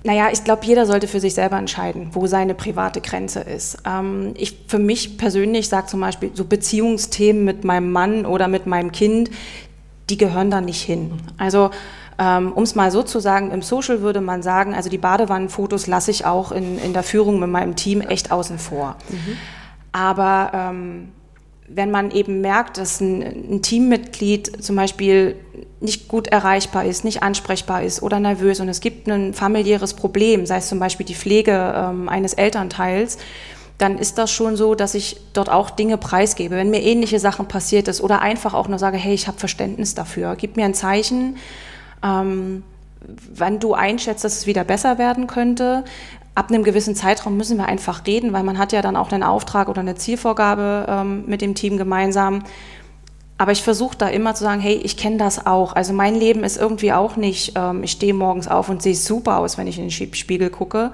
Naja, 0.05 0.29
ich 0.31 0.43
glaube, 0.43 0.65
jeder 0.65 0.85
sollte 0.85 1.07
für 1.07 1.19
sich 1.19 1.33
selber 1.33 1.57
entscheiden, 1.57 2.09
wo 2.11 2.27
seine 2.27 2.55
private 2.55 2.99
Grenze 2.99 3.39
ist. 3.39 3.77
Ähm, 3.85 4.33
ich 4.35 4.57
für 4.67 4.79
mich 4.79 5.17
persönlich 5.17 5.69
sage 5.69 5.87
zum 5.87 6.01
Beispiel, 6.01 6.31
so 6.33 6.43
Beziehungsthemen 6.43 7.45
mit 7.45 7.63
meinem 7.63 7.91
Mann 7.91 8.25
oder 8.25 8.47
mit 8.47 8.65
meinem 8.65 8.91
Kind, 8.91 9.29
die 10.09 10.17
gehören 10.17 10.51
da 10.51 10.59
nicht 10.59 10.81
hin. 10.81 11.13
Also 11.37 11.71
ähm, 12.19 12.51
um 12.53 12.63
es 12.63 12.75
mal 12.75 12.91
so 12.91 13.03
zu 13.03 13.19
sagen, 13.19 13.51
im 13.51 13.61
Social 13.61 14.01
würde 14.01 14.21
man 14.21 14.43
sagen, 14.43 14.73
also 14.73 14.89
die 14.89 14.97
Badewannenfotos 14.97 15.87
lasse 15.87 16.11
ich 16.11 16.25
auch 16.25 16.51
in, 16.51 16.77
in 16.79 16.93
der 16.93 17.03
Führung 17.03 17.39
mit 17.39 17.49
meinem 17.49 17.75
Team 17.75 18.01
echt 18.01 18.31
außen 18.31 18.59
vor. 18.59 18.97
Mhm. 19.09 19.37
Aber 19.91 20.51
ähm, 20.53 21.09
wenn 21.67 21.91
man 21.91 22.11
eben 22.11 22.41
merkt, 22.41 22.77
dass 22.77 22.99
ein, 22.99 23.21
ein, 23.21 23.61
Teammitglied 23.61 24.63
zum 24.63 24.75
Beispiel 24.75 25.35
nicht 25.83 26.07
gut 26.07 26.27
erreichbar 26.27 26.85
ist, 26.85 27.03
nicht 27.03 27.21
ansprechbar 27.21 27.83
ist 27.83 28.01
oder 28.01 28.19
nervös 28.19 28.59
und 28.61 28.69
es 28.69 28.79
gibt 28.79 29.07
ein 29.07 29.33
familiäres 29.33 29.93
Problem, 29.93 30.45
sei 30.45 30.57
es 30.57 30.69
zum 30.69 30.79
Beispiel 30.79 31.05
die 31.05 31.13
Pflege 31.13 31.73
ähm, 31.75 32.07
eines 32.07 32.33
Elternteils, 32.33 33.17
dann 33.77 33.97
ist 33.97 34.17
das 34.17 34.31
schon 34.31 34.55
so, 34.55 34.75
dass 34.75 34.95
ich 34.95 35.17
dort 35.33 35.49
auch 35.49 35.69
Dinge 35.69 35.97
preisgebe. 35.97 36.55
Wenn 36.55 36.69
mir 36.69 36.81
ähnliche 36.81 37.19
Sachen 37.19 37.47
passiert 37.47 37.89
ist 37.89 37.99
oder 37.99 38.21
einfach 38.21 38.53
auch 38.53 38.69
nur 38.69 38.79
sage, 38.79 38.97
hey, 38.97 39.13
ich 39.13 39.27
habe 39.27 39.37
Verständnis 39.37 39.93
dafür, 39.93 40.35
gib 40.37 40.55
mir 40.55 40.63
ein 40.63 40.73
Zeichen, 40.73 41.35
ähm, 42.01 42.63
wann 43.35 43.59
du 43.59 43.73
einschätzt, 43.73 44.23
dass 44.23 44.37
es 44.37 44.47
wieder 44.47 44.63
besser 44.63 44.97
werden 44.97 45.27
könnte. 45.27 45.83
Ab 46.33 46.49
einem 46.49 46.63
gewissen 46.63 46.95
Zeitraum 46.95 47.35
müssen 47.35 47.57
wir 47.57 47.65
einfach 47.65 48.07
reden, 48.07 48.31
weil 48.31 48.43
man 48.43 48.57
hat 48.57 48.71
ja 48.71 48.81
dann 48.81 48.95
auch 48.95 49.11
einen 49.11 49.23
Auftrag 49.23 49.67
oder 49.67 49.81
eine 49.81 49.95
Zielvorgabe 49.95 50.85
ähm, 50.87 51.23
mit 51.27 51.41
dem 51.41 51.55
Team 51.55 51.77
gemeinsam. 51.77 52.43
Aber 53.37 53.51
ich 53.51 53.63
versuche 53.63 53.97
da 53.97 54.07
immer 54.07 54.35
zu 54.35 54.43
sagen, 54.43 54.61
hey, 54.61 54.75
ich 54.75 54.95
kenne 54.95 55.17
das 55.17 55.45
auch. 55.45 55.73
Also 55.73 55.91
mein 55.93 56.15
Leben 56.15 56.43
ist 56.43 56.57
irgendwie 56.57 56.93
auch 56.93 57.15
nicht, 57.15 57.53
ähm, 57.55 57.83
ich 57.83 57.91
stehe 57.91 58.13
morgens 58.13 58.47
auf 58.47 58.69
und 58.69 58.81
sehe 58.81 58.95
super 58.95 59.39
aus, 59.39 59.57
wenn 59.57 59.67
ich 59.67 59.77
in 59.77 59.89
den 59.89 59.91
Spiegel 59.91 60.49
gucke, 60.49 60.91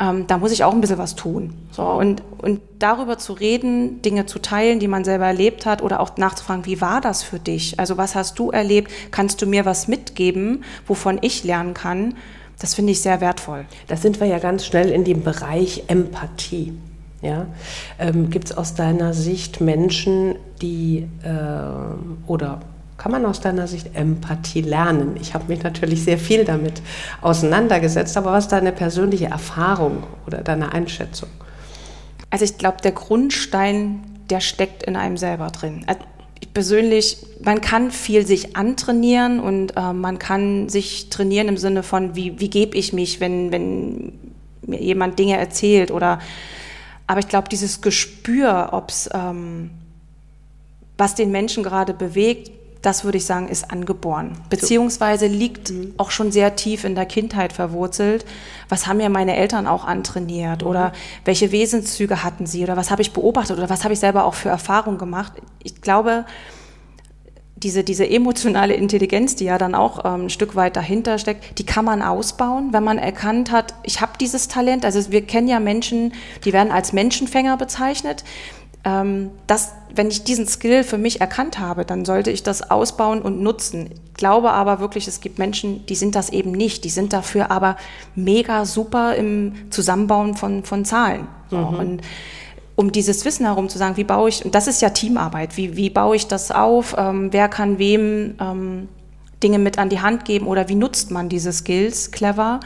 ähm, 0.00 0.26
da 0.26 0.38
muss 0.38 0.52
ich 0.52 0.64
auch 0.64 0.72
ein 0.72 0.80
bisschen 0.80 0.98
was 0.98 1.16
tun. 1.16 1.54
So, 1.72 1.82
und, 1.82 2.22
und 2.38 2.60
darüber 2.78 3.18
zu 3.18 3.32
reden, 3.32 4.00
Dinge 4.02 4.26
zu 4.26 4.38
teilen, 4.38 4.78
die 4.78 4.88
man 4.88 5.04
selber 5.04 5.26
erlebt 5.26 5.66
hat 5.66 5.82
oder 5.82 6.00
auch 6.00 6.16
nachzufragen, 6.16 6.66
wie 6.66 6.80
war 6.80 7.00
das 7.00 7.22
für 7.22 7.38
dich? 7.38 7.78
Also 7.80 7.96
was 7.96 8.14
hast 8.14 8.38
du 8.38 8.50
erlebt? 8.50 8.92
Kannst 9.10 9.42
du 9.42 9.46
mir 9.46 9.64
was 9.64 9.88
mitgeben, 9.88 10.64
wovon 10.86 11.18
ich 11.20 11.44
lernen 11.44 11.74
kann? 11.74 12.14
Das 12.60 12.74
finde 12.74 12.92
ich 12.92 13.00
sehr 13.00 13.20
wertvoll. 13.20 13.66
Da 13.86 13.96
sind 13.96 14.20
wir 14.20 14.26
ja 14.26 14.38
ganz 14.38 14.66
schnell 14.66 14.90
in 14.90 15.04
dem 15.04 15.22
Bereich 15.22 15.84
Empathie. 15.86 16.72
Ja? 17.22 17.46
Ähm, 17.98 18.30
Gibt 18.30 18.50
es 18.50 18.56
aus 18.56 18.74
deiner 18.74 19.12
Sicht 19.12 19.60
Menschen, 19.60 20.36
die 20.60 21.08
äh, 21.22 22.28
oder 22.30 22.60
kann 22.96 23.12
man 23.12 23.24
aus 23.26 23.40
deiner 23.40 23.68
Sicht 23.68 23.94
Empathie 23.94 24.60
lernen? 24.60 25.16
Ich 25.20 25.32
habe 25.32 25.44
mich 25.48 25.62
natürlich 25.62 26.02
sehr 26.02 26.18
viel 26.18 26.44
damit 26.44 26.82
auseinandergesetzt, 27.20 28.16
aber 28.16 28.32
was 28.32 28.44
ist 28.44 28.52
deine 28.52 28.72
persönliche 28.72 29.26
Erfahrung 29.26 30.02
oder 30.26 30.38
deine 30.38 30.72
Einschätzung? 30.72 31.28
Also 32.30 32.44
ich 32.44 32.58
glaube, 32.58 32.78
der 32.82 32.92
Grundstein, 32.92 34.00
der 34.30 34.40
steckt 34.40 34.82
in 34.82 34.96
einem 34.96 35.16
selber 35.16 35.46
drin. 35.46 35.84
Also 35.86 36.00
ich 36.40 36.52
persönlich, 36.52 37.18
man 37.42 37.60
kann 37.60 37.92
viel 37.92 38.26
sich 38.26 38.56
antrainieren 38.56 39.38
und 39.38 39.76
äh, 39.76 39.92
man 39.92 40.18
kann 40.18 40.68
sich 40.68 41.08
trainieren 41.08 41.48
im 41.48 41.56
Sinne 41.56 41.84
von, 41.84 42.16
wie, 42.16 42.40
wie 42.40 42.50
gebe 42.50 42.76
ich 42.76 42.92
mich, 42.92 43.20
wenn, 43.20 43.52
wenn 43.52 44.12
mir 44.66 44.80
jemand 44.82 45.18
Dinge 45.18 45.36
erzählt 45.38 45.90
oder 45.92 46.18
aber 47.08 47.20
ich 47.20 47.28
glaube, 47.28 47.48
dieses 47.48 47.80
Gespür, 47.80 48.68
ob's, 48.72 49.08
ähm, 49.12 49.70
was 50.98 51.14
den 51.14 51.32
Menschen 51.32 51.64
gerade 51.64 51.94
bewegt, 51.94 52.52
das 52.82 53.02
würde 53.02 53.18
ich 53.18 53.24
sagen, 53.24 53.48
ist 53.48 53.72
angeboren. 53.72 54.38
Beziehungsweise 54.50 55.26
liegt 55.26 55.70
mhm. 55.70 55.94
auch 55.96 56.10
schon 56.10 56.30
sehr 56.30 56.54
tief 56.54 56.84
in 56.84 56.94
der 56.94 57.06
Kindheit 57.06 57.52
verwurzelt. 57.52 58.24
Was 58.68 58.86
haben 58.86 58.98
mir 58.98 59.08
meine 59.08 59.36
Eltern 59.36 59.66
auch 59.66 59.84
antrainiert? 59.84 60.62
Oder 60.62 60.90
mhm. 60.90 60.92
welche 61.24 61.50
Wesenszüge 61.50 62.22
hatten 62.22 62.46
sie? 62.46 62.62
Oder 62.62 62.76
was 62.76 62.90
habe 62.90 63.02
ich 63.02 63.12
beobachtet? 63.12 63.58
Oder 63.58 63.70
was 63.70 63.84
habe 63.84 63.94
ich 63.94 64.00
selber 64.00 64.24
auch 64.24 64.34
für 64.34 64.50
Erfahrungen 64.50 64.98
gemacht? 64.98 65.32
Ich 65.62 65.80
glaube, 65.80 66.24
diese, 67.62 67.84
diese 67.84 68.08
emotionale 68.08 68.74
Intelligenz, 68.74 69.36
die 69.36 69.44
ja 69.44 69.58
dann 69.58 69.74
auch 69.74 70.04
ähm, 70.04 70.26
ein 70.26 70.30
Stück 70.30 70.56
weit 70.56 70.76
dahinter 70.76 71.18
steckt, 71.18 71.58
die 71.58 71.66
kann 71.66 71.84
man 71.84 72.02
ausbauen, 72.02 72.72
wenn 72.72 72.84
man 72.84 72.98
erkannt 72.98 73.50
hat, 73.50 73.74
ich 73.82 74.00
habe 74.00 74.12
dieses 74.20 74.48
Talent. 74.48 74.84
Also 74.84 75.10
wir 75.10 75.22
kennen 75.22 75.48
ja 75.48 75.60
Menschen, 75.60 76.12
die 76.44 76.52
werden 76.52 76.72
als 76.72 76.92
Menschenfänger 76.92 77.56
bezeichnet 77.56 78.24
ähm, 78.84 79.30
dass, 79.46 79.72
wenn 79.94 80.08
ich 80.08 80.24
diesen 80.24 80.46
Skill 80.46 80.84
für 80.84 80.98
mich 80.98 81.20
erkannt 81.20 81.58
habe, 81.58 81.84
dann 81.84 82.04
sollte 82.04 82.30
ich 82.30 82.42
das 82.42 82.70
ausbauen 82.70 83.20
und 83.20 83.40
nutzen. 83.40 83.90
Ich 83.92 84.14
glaube 84.14 84.52
aber 84.52 84.80
wirklich, 84.80 85.08
es 85.08 85.20
gibt 85.20 85.38
Menschen, 85.38 85.84
die 85.86 85.94
sind 85.94 86.14
das 86.14 86.30
eben 86.30 86.52
nicht. 86.52 86.84
Die 86.84 86.90
sind 86.90 87.12
dafür 87.12 87.50
aber 87.50 87.76
mega 88.14 88.64
super 88.64 89.14
im 89.16 89.52
Zusammenbauen 89.70 90.34
von, 90.34 90.64
von 90.64 90.84
Zahlen. 90.84 91.26
Mhm. 91.50 91.66
Und 91.66 92.02
um 92.78 92.92
dieses 92.92 93.24
Wissen 93.24 93.44
herum 93.44 93.68
zu 93.68 93.76
sagen, 93.76 93.96
wie 93.96 94.04
baue 94.04 94.28
ich, 94.28 94.44
und 94.44 94.54
das 94.54 94.68
ist 94.68 94.80
ja 94.80 94.90
Teamarbeit, 94.90 95.56
wie, 95.56 95.74
wie 95.74 95.90
baue 95.90 96.14
ich 96.14 96.28
das 96.28 96.52
auf, 96.52 96.94
ähm, 96.96 97.32
wer 97.32 97.48
kann 97.48 97.80
wem 97.80 98.36
ähm, 98.40 98.88
Dinge 99.42 99.58
mit 99.58 99.80
an 99.80 99.88
die 99.88 100.00
Hand 100.00 100.24
geben 100.24 100.46
oder 100.46 100.68
wie 100.68 100.76
nutzt 100.76 101.10
man 101.10 101.28
diese 101.28 101.52
Skills 101.52 102.12
clever. 102.12 102.60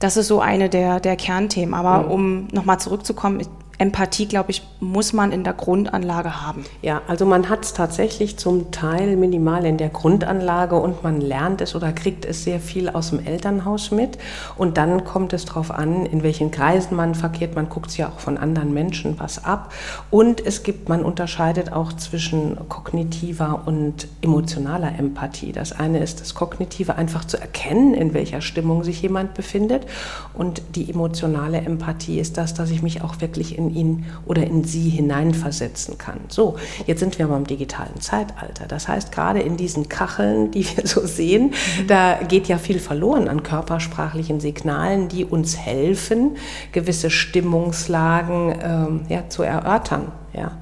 Das 0.00 0.18
ist 0.18 0.28
so 0.28 0.40
eine 0.40 0.68
der, 0.68 1.00
der 1.00 1.16
Kernthemen. 1.16 1.72
Aber 1.72 2.04
mhm. 2.04 2.10
um 2.10 2.48
nochmal 2.52 2.78
zurückzukommen, 2.78 3.40
Empathie, 3.82 4.26
glaube 4.26 4.52
ich, 4.52 4.62
muss 4.78 5.12
man 5.12 5.32
in 5.32 5.42
der 5.42 5.54
Grundanlage 5.54 6.40
haben. 6.40 6.64
Ja, 6.82 7.02
also 7.08 7.26
man 7.26 7.48
hat 7.48 7.64
es 7.64 7.72
tatsächlich 7.72 8.36
zum 8.36 8.70
Teil 8.70 9.16
minimal 9.16 9.66
in 9.66 9.76
der 9.76 9.88
Grundanlage 9.88 10.76
und 10.76 11.02
man 11.02 11.20
lernt 11.20 11.60
es 11.60 11.74
oder 11.74 11.92
kriegt 11.92 12.24
es 12.24 12.44
sehr 12.44 12.60
viel 12.60 12.88
aus 12.88 13.10
dem 13.10 13.18
Elternhaus 13.26 13.90
mit. 13.90 14.18
Und 14.56 14.76
dann 14.76 15.02
kommt 15.02 15.32
es 15.32 15.46
darauf 15.46 15.72
an, 15.72 16.06
in 16.06 16.22
welchen 16.22 16.52
Kreisen 16.52 16.94
man 16.94 17.16
verkehrt. 17.16 17.56
Man 17.56 17.68
guckt 17.68 17.90
sich 17.90 17.98
ja 17.98 18.08
auch 18.08 18.20
von 18.20 18.38
anderen 18.38 18.72
Menschen 18.72 19.18
was 19.18 19.44
ab. 19.44 19.72
Und 20.12 20.46
es 20.46 20.62
gibt, 20.62 20.88
man 20.88 21.04
unterscheidet 21.04 21.72
auch 21.72 21.92
zwischen 21.92 22.56
kognitiver 22.68 23.62
und 23.66 24.06
emotionaler 24.20 24.96
Empathie. 24.96 25.50
Das 25.50 25.72
eine 25.72 25.98
ist 25.98 26.20
das 26.20 26.36
Kognitive, 26.36 26.94
einfach 26.94 27.24
zu 27.24 27.36
erkennen, 27.36 27.94
in 27.94 28.14
welcher 28.14 28.42
Stimmung 28.42 28.84
sich 28.84 29.02
jemand 29.02 29.34
befindet. 29.34 29.86
Und 30.34 30.62
die 30.76 30.88
emotionale 30.88 31.58
Empathie 31.58 32.20
ist 32.20 32.38
das, 32.38 32.54
dass 32.54 32.70
ich 32.70 32.82
mich 32.82 33.02
auch 33.02 33.20
wirklich 33.20 33.58
in 33.58 33.71
ihn 33.72 34.06
oder 34.26 34.46
in 34.46 34.64
sie 34.64 34.88
hineinversetzen 34.88 35.98
kann. 35.98 36.20
So, 36.28 36.56
jetzt 36.86 37.00
sind 37.00 37.18
wir 37.18 37.26
beim 37.26 37.46
digitalen 37.46 38.00
Zeitalter. 38.00 38.66
Das 38.66 38.88
heißt, 38.88 39.12
gerade 39.12 39.40
in 39.40 39.56
diesen 39.56 39.88
Kacheln, 39.88 40.50
die 40.50 40.64
wir 40.76 40.86
so 40.86 41.06
sehen, 41.06 41.52
mhm. 41.80 41.86
da 41.86 42.18
geht 42.28 42.48
ja 42.48 42.58
viel 42.58 42.78
verloren 42.78 43.28
an 43.28 43.42
körpersprachlichen 43.42 44.40
Signalen, 44.40 45.08
die 45.08 45.24
uns 45.24 45.56
helfen, 45.56 46.36
gewisse 46.72 47.10
Stimmungslagen 47.10 48.54
ähm, 48.62 49.00
ja, 49.08 49.28
zu 49.28 49.42
erörtern. 49.42 50.12
Ja. 50.32 50.52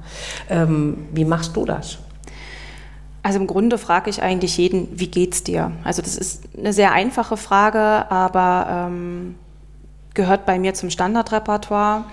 Ähm, 0.49 1.07
wie 1.13 1.25
machst 1.25 1.55
du 1.55 1.65
das? 1.65 1.99
Also 3.23 3.39
im 3.39 3.47
Grunde 3.47 3.77
frage 3.77 4.09
ich 4.09 4.21
eigentlich 4.21 4.57
jeden, 4.57 4.87
wie 4.99 5.07
geht's 5.07 5.43
dir? 5.43 5.71
Also 5.83 6.01
das 6.01 6.17
ist 6.17 6.43
eine 6.57 6.73
sehr 6.73 6.91
einfache 6.91 7.37
Frage, 7.37 8.09
aber 8.09 8.87
ähm, 8.89 9.35
gehört 10.13 10.45
bei 10.45 10.57
mir 10.57 10.73
zum 10.73 10.89
Standardrepertoire 10.89 12.05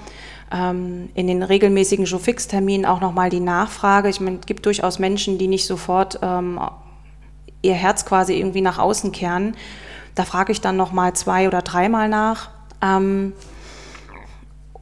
ähm, 0.53 1.09
in 1.15 1.27
den 1.27 1.43
regelmäßigen 1.43 2.05
Joe-Fix-Terminen 2.05 2.87
auch 2.87 3.01
nochmal 3.01 3.31
die 3.31 3.41
Nachfrage. 3.41 4.09
Ich 4.09 4.21
meine, 4.21 4.39
es 4.41 4.47
gibt 4.47 4.67
durchaus 4.67 4.99
Menschen, 4.99 5.39
die 5.39 5.49
nicht 5.49 5.67
sofort 5.67 6.19
ähm, 6.23 6.61
ihr 7.63 7.75
Herz 7.75 8.05
quasi 8.05 8.35
irgendwie 8.35 8.61
nach 8.61 8.79
außen 8.79 9.13
kehren. 9.13 9.57
Da 10.15 10.25
frage 10.25 10.53
ich 10.53 10.61
dann 10.61 10.77
nochmal 10.77 11.13
zwei 11.15 11.47
oder 11.47 11.63
dreimal 11.63 12.09
nach. 12.09 12.51
Ähm, 12.83 13.33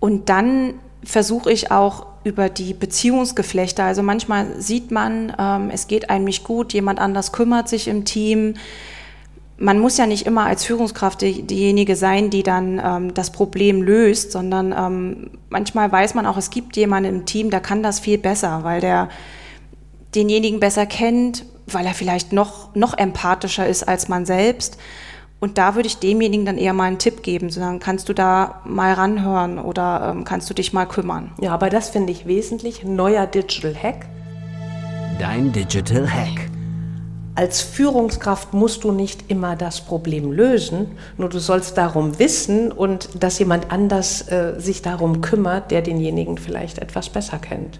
und 0.00 0.28
dann 0.28 0.74
versuche 1.02 1.50
ich 1.52 1.70
auch 1.70 2.06
über 2.24 2.48
die 2.48 2.74
Beziehungsgeflechte. 2.74 3.82
Also 3.82 4.02
manchmal 4.02 4.60
sieht 4.60 4.90
man, 4.90 5.32
ähm, 5.38 5.70
es 5.70 5.86
geht 5.86 6.10
einem 6.10 6.24
nicht 6.24 6.44
gut, 6.44 6.72
jemand 6.72 6.98
anders 6.98 7.32
kümmert 7.32 7.68
sich 7.68 7.86
im 7.88 8.04
Team 8.04 8.54
man 9.58 9.78
muss 9.78 9.96
ja 9.96 10.06
nicht 10.06 10.26
immer 10.26 10.44
als 10.44 10.64
Führungskraft 10.64 11.22
die, 11.22 11.42
diejenige 11.42 11.96
sein, 11.96 12.30
die 12.30 12.42
dann 12.42 12.80
ähm, 12.84 13.14
das 13.14 13.30
Problem 13.30 13.82
löst, 13.82 14.32
sondern 14.32 14.74
ähm, 14.76 15.30
manchmal 15.48 15.90
weiß 15.90 16.14
man 16.14 16.26
auch, 16.26 16.36
es 16.36 16.50
gibt 16.50 16.76
jemanden 16.76 17.08
im 17.08 17.26
Team, 17.26 17.50
der 17.50 17.60
kann 17.60 17.82
das 17.82 18.00
viel 18.00 18.18
besser, 18.18 18.64
weil 18.64 18.80
der 18.80 19.08
denjenigen 20.14 20.60
besser 20.60 20.86
kennt, 20.86 21.44
weil 21.66 21.86
er 21.86 21.94
vielleicht 21.94 22.32
noch, 22.32 22.74
noch 22.74 22.96
empathischer 22.96 23.66
ist 23.66 23.88
als 23.88 24.08
man 24.08 24.26
selbst. 24.26 24.78
Und 25.38 25.58
da 25.58 25.74
würde 25.74 25.86
ich 25.86 25.98
demjenigen 25.98 26.46
dann 26.46 26.56
eher 26.56 26.72
mal 26.72 26.84
einen 26.84 26.98
Tipp 26.98 27.22
geben, 27.22 27.50
zu 27.50 27.60
sagen, 27.60 27.78
kannst 27.78 28.08
du 28.08 28.14
da 28.14 28.62
mal 28.64 28.92
ranhören 28.94 29.58
oder 29.58 30.12
ähm, 30.14 30.24
kannst 30.24 30.48
du 30.48 30.54
dich 30.54 30.72
mal 30.72 30.86
kümmern. 30.86 31.32
Ja, 31.40 31.52
aber 31.52 31.70
das 31.70 31.90
finde 31.90 32.12
ich 32.12 32.26
wesentlich. 32.26 32.84
Neuer 32.84 33.26
Digital 33.26 33.74
Hack. 33.74 34.06
Dein 35.18 35.52
Digital 35.52 36.10
Hack 36.10 36.55
als 37.36 37.60
Führungskraft 37.60 38.54
musst 38.54 38.82
du 38.82 38.92
nicht 38.92 39.30
immer 39.30 39.56
das 39.56 39.82
Problem 39.82 40.32
lösen, 40.32 40.92
nur 41.18 41.28
du 41.28 41.38
sollst 41.38 41.76
darum 41.76 42.18
wissen 42.18 42.72
und 42.72 43.10
dass 43.22 43.38
jemand 43.38 43.70
anders 43.70 44.26
äh, 44.32 44.54
sich 44.58 44.80
darum 44.80 45.20
kümmert, 45.20 45.70
der 45.70 45.82
denjenigen 45.82 46.38
vielleicht 46.38 46.78
etwas 46.78 47.10
besser 47.10 47.38
kennt. 47.38 47.78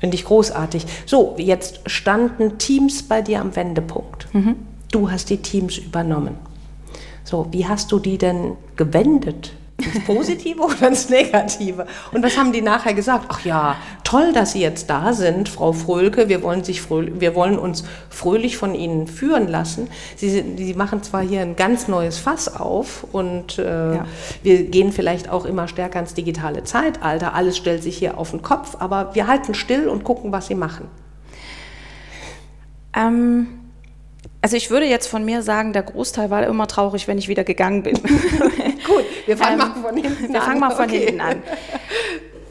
Finde 0.00 0.16
ich 0.16 0.24
großartig. 0.24 0.86
So, 1.06 1.36
jetzt 1.38 1.82
standen 1.86 2.58
Teams 2.58 3.04
bei 3.04 3.22
dir 3.22 3.40
am 3.40 3.54
Wendepunkt. 3.54 4.26
Mhm. 4.34 4.56
Du 4.90 5.08
hast 5.10 5.30
die 5.30 5.36
Teams 5.36 5.78
übernommen. 5.78 6.34
So, 7.22 7.46
wie 7.52 7.68
hast 7.68 7.92
du 7.92 8.00
die 8.00 8.18
denn 8.18 8.56
gewendet? 8.74 9.52
Ins 9.80 10.04
Positive 10.04 10.60
oder 10.60 10.88
ins 10.88 11.08
Negative? 11.08 11.86
Und 12.12 12.22
was 12.22 12.36
haben 12.36 12.52
die 12.52 12.62
nachher 12.62 12.94
gesagt? 12.94 13.26
Ach 13.28 13.44
ja, 13.44 13.76
toll, 14.04 14.32
dass 14.32 14.52
Sie 14.52 14.60
jetzt 14.60 14.90
da 14.90 15.12
sind, 15.12 15.48
Frau 15.48 15.72
Fröhlke. 15.72 16.28
Wir 16.28 16.42
wollen, 16.42 16.64
sich 16.64 16.90
wir 16.90 17.34
wollen 17.34 17.58
uns 17.58 17.84
fröhlich 18.08 18.56
von 18.56 18.74
Ihnen 18.74 19.06
führen 19.06 19.48
lassen. 19.48 19.88
Sie, 20.16 20.28
Sie 20.30 20.74
machen 20.74 21.02
zwar 21.02 21.22
hier 21.22 21.40
ein 21.42 21.56
ganz 21.56 21.88
neues 21.88 22.18
Fass 22.18 22.54
auf 22.54 23.06
und 23.12 23.58
äh, 23.58 23.94
ja. 23.94 24.06
wir 24.42 24.64
gehen 24.64 24.92
vielleicht 24.92 25.28
auch 25.28 25.44
immer 25.44 25.68
stärker 25.68 26.00
ins 26.00 26.14
digitale 26.14 26.64
Zeitalter. 26.64 27.34
Alles 27.34 27.56
stellt 27.56 27.82
sich 27.82 27.96
hier 27.96 28.18
auf 28.18 28.30
den 28.30 28.42
Kopf, 28.42 28.76
aber 28.78 29.14
wir 29.14 29.26
halten 29.26 29.54
still 29.54 29.88
und 29.88 30.04
gucken, 30.04 30.32
was 30.32 30.46
Sie 30.48 30.54
machen. 30.54 30.88
Ähm, 32.94 33.46
also 34.42 34.56
ich 34.56 34.70
würde 34.70 34.86
jetzt 34.86 35.06
von 35.06 35.24
mir 35.24 35.42
sagen, 35.42 35.72
der 35.72 35.82
Großteil 35.82 36.30
war 36.30 36.46
immer 36.46 36.66
traurig, 36.66 37.08
wenn 37.08 37.18
ich 37.18 37.28
wieder 37.28 37.44
gegangen 37.44 37.82
bin. 37.82 37.98
Gut, 38.90 39.04
wir 39.26 39.36
fangen 39.36 39.52
ähm, 39.52 39.58
mal 39.58 39.82
von 39.82 39.96
hinten 39.96 40.24
an. 40.24 40.32
Wir 40.32 40.42
fangen 40.42 40.60
mal 40.60 40.70
von 40.70 40.84
okay. 40.86 41.04
hinten 41.06 41.20
an. 41.20 41.42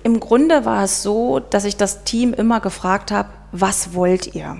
Im 0.04 0.20
Grunde 0.20 0.66
war 0.66 0.86
es 0.86 1.04
so, 1.04 1.40
dass 1.40 1.66
ich 1.66 1.76
das 1.76 2.04
Team 2.04 2.34
immer 2.34 2.62
gefragt 2.62 3.12
habe, 3.12 3.30
was 3.52 3.94
wollt 3.94 4.34
ihr? 4.36 4.58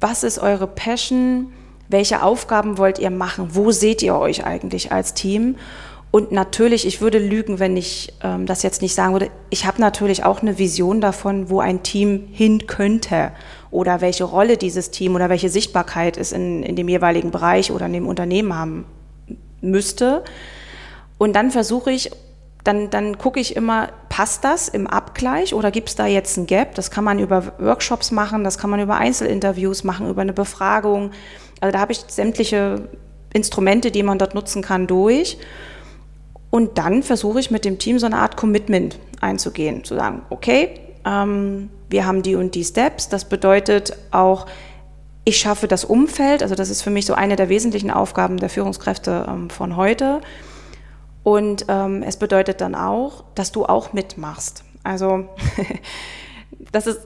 Was 0.00 0.24
ist 0.24 0.38
eure 0.38 0.66
Passion? 0.66 1.52
Welche 1.88 2.22
Aufgaben 2.22 2.78
wollt 2.78 2.98
ihr 2.98 3.10
machen? 3.10 3.50
Wo 3.52 3.70
seht 3.70 4.02
ihr 4.02 4.16
euch 4.16 4.44
eigentlich 4.44 4.90
als 4.90 5.14
Team? 5.14 5.56
Und 6.10 6.30
natürlich, 6.30 6.86
ich 6.86 7.00
würde 7.00 7.18
lügen, 7.18 7.58
wenn 7.58 7.76
ich 7.76 8.12
ähm, 8.22 8.44
das 8.44 8.62
jetzt 8.62 8.82
nicht 8.82 8.94
sagen 8.94 9.14
würde. 9.14 9.30
Ich 9.48 9.64
habe 9.64 9.80
natürlich 9.80 10.24
auch 10.24 10.42
eine 10.42 10.58
Vision 10.58 11.00
davon, 11.00 11.48
wo 11.48 11.60
ein 11.60 11.82
Team 11.82 12.28
hin 12.32 12.66
könnte 12.66 13.32
oder 13.70 14.02
welche 14.02 14.24
Rolle 14.24 14.58
dieses 14.58 14.90
Team 14.90 15.14
oder 15.14 15.30
welche 15.30 15.48
Sichtbarkeit 15.48 16.18
es 16.18 16.32
in, 16.32 16.62
in 16.64 16.76
dem 16.76 16.88
jeweiligen 16.88 17.30
Bereich 17.30 17.72
oder 17.72 17.86
in 17.86 17.94
dem 17.94 18.06
Unternehmen 18.06 18.54
haben 18.54 18.84
müsste. 19.62 20.22
Und 21.22 21.34
dann 21.34 21.52
versuche 21.52 21.92
ich, 21.92 22.10
dann, 22.64 22.90
dann 22.90 23.16
gucke 23.16 23.38
ich 23.38 23.54
immer, 23.54 23.90
passt 24.08 24.42
das 24.42 24.68
im 24.68 24.88
Abgleich 24.88 25.54
oder 25.54 25.70
gibt 25.70 25.90
es 25.90 25.94
da 25.94 26.08
jetzt 26.08 26.36
ein 26.36 26.48
Gap? 26.48 26.74
Das 26.74 26.90
kann 26.90 27.04
man 27.04 27.20
über 27.20 27.52
Workshops 27.60 28.10
machen, 28.10 28.42
das 28.42 28.58
kann 28.58 28.70
man 28.70 28.80
über 28.80 28.96
Einzelinterviews 28.96 29.84
machen, 29.84 30.10
über 30.10 30.22
eine 30.22 30.32
Befragung. 30.32 31.12
Also 31.60 31.72
da 31.72 31.78
habe 31.78 31.92
ich 31.92 32.00
sämtliche 32.08 32.88
Instrumente, 33.32 33.92
die 33.92 34.02
man 34.02 34.18
dort 34.18 34.34
nutzen 34.34 34.62
kann, 34.62 34.88
durch. 34.88 35.38
Und 36.50 36.76
dann 36.76 37.04
versuche 37.04 37.38
ich 37.38 37.52
mit 37.52 37.64
dem 37.64 37.78
Team 37.78 38.00
so 38.00 38.06
eine 38.06 38.16
Art 38.16 38.36
Commitment 38.36 38.98
einzugehen, 39.20 39.84
zu 39.84 39.94
sagen, 39.94 40.22
okay, 40.28 40.80
ähm, 41.06 41.70
wir 41.88 42.04
haben 42.04 42.24
die 42.24 42.34
und 42.34 42.56
die 42.56 42.64
Steps. 42.64 43.08
Das 43.08 43.28
bedeutet 43.28 43.96
auch, 44.10 44.46
ich 45.24 45.36
schaffe 45.36 45.68
das 45.68 45.84
Umfeld. 45.84 46.42
Also 46.42 46.56
das 46.56 46.68
ist 46.68 46.82
für 46.82 46.90
mich 46.90 47.06
so 47.06 47.14
eine 47.14 47.36
der 47.36 47.48
wesentlichen 47.48 47.92
Aufgaben 47.92 48.38
der 48.38 48.48
Führungskräfte 48.48 49.26
ähm, 49.28 49.50
von 49.50 49.76
heute. 49.76 50.20
Und 51.22 51.66
ähm, 51.68 52.02
es 52.02 52.16
bedeutet 52.16 52.60
dann 52.60 52.74
auch, 52.74 53.24
dass 53.34 53.52
du 53.52 53.64
auch 53.64 53.92
mitmachst. 53.92 54.64
Also 54.82 55.28
das 56.72 56.86
ist 56.86 57.00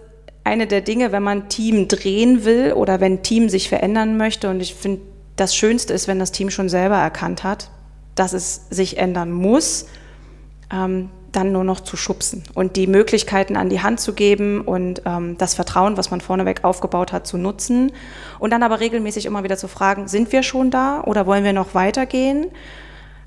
eine 0.45 0.67
der 0.67 0.81
Dinge, 0.81 1.13
wenn 1.13 1.23
man 1.23 1.49
Team 1.49 1.89
drehen 1.89 2.45
will 2.45 2.73
oder 2.73 3.01
wenn 3.01 3.23
Team 3.23 3.49
sich 3.49 3.69
verändern 3.69 4.17
möchte. 4.17 4.49
Und 4.49 4.61
ich 4.61 4.75
finde, 4.75 5.03
das 5.37 5.55
Schönste 5.55 5.93
ist, 5.93 6.09
wenn 6.09 6.19
das 6.19 6.33
Team 6.33 6.51
schon 6.51 6.69
selber 6.69 6.97
erkannt 6.97 7.45
hat, 7.45 7.71
dass 8.15 8.33
es 8.33 8.67
sich 8.71 8.97
ändern 8.97 9.33
muss. 9.33 9.87
Ähm, 10.73 11.11
dann 11.37 11.53
nur 11.53 11.65
noch 11.65 11.81
zu 11.81 11.99
schubsen 11.99 12.45
und 12.55 12.77
die 12.77 12.87
Möglichkeiten 12.87 13.57
an 13.57 13.69
die 13.69 13.83
Hand 13.83 14.01
zu 14.01 14.15
geben 14.15 14.63
und 14.63 15.03
ähm, 15.05 15.37
das 15.37 15.55
Vertrauen, 15.55 15.99
was 15.99 16.11
man 16.11 16.23
vorneweg 16.23 16.65
aufgebaut 16.65 17.13
hat, 17.13 17.27
zu 17.27 17.37
nutzen. 17.37 17.93
Und 18.39 18.51
dann 18.51 18.63
aber 18.63 18.81
regelmäßig 18.81 19.27
immer 19.27 19.45
wieder 19.45 19.59
zu 19.59 19.69
fragen, 19.69 20.09
sind 20.09 20.33
wir 20.33 20.43
schon 20.43 20.71
da 20.71 21.03
oder 21.03 21.27
wollen 21.27 21.45
wir 21.45 21.53
noch 21.53 21.75
weitergehen? 21.75 22.47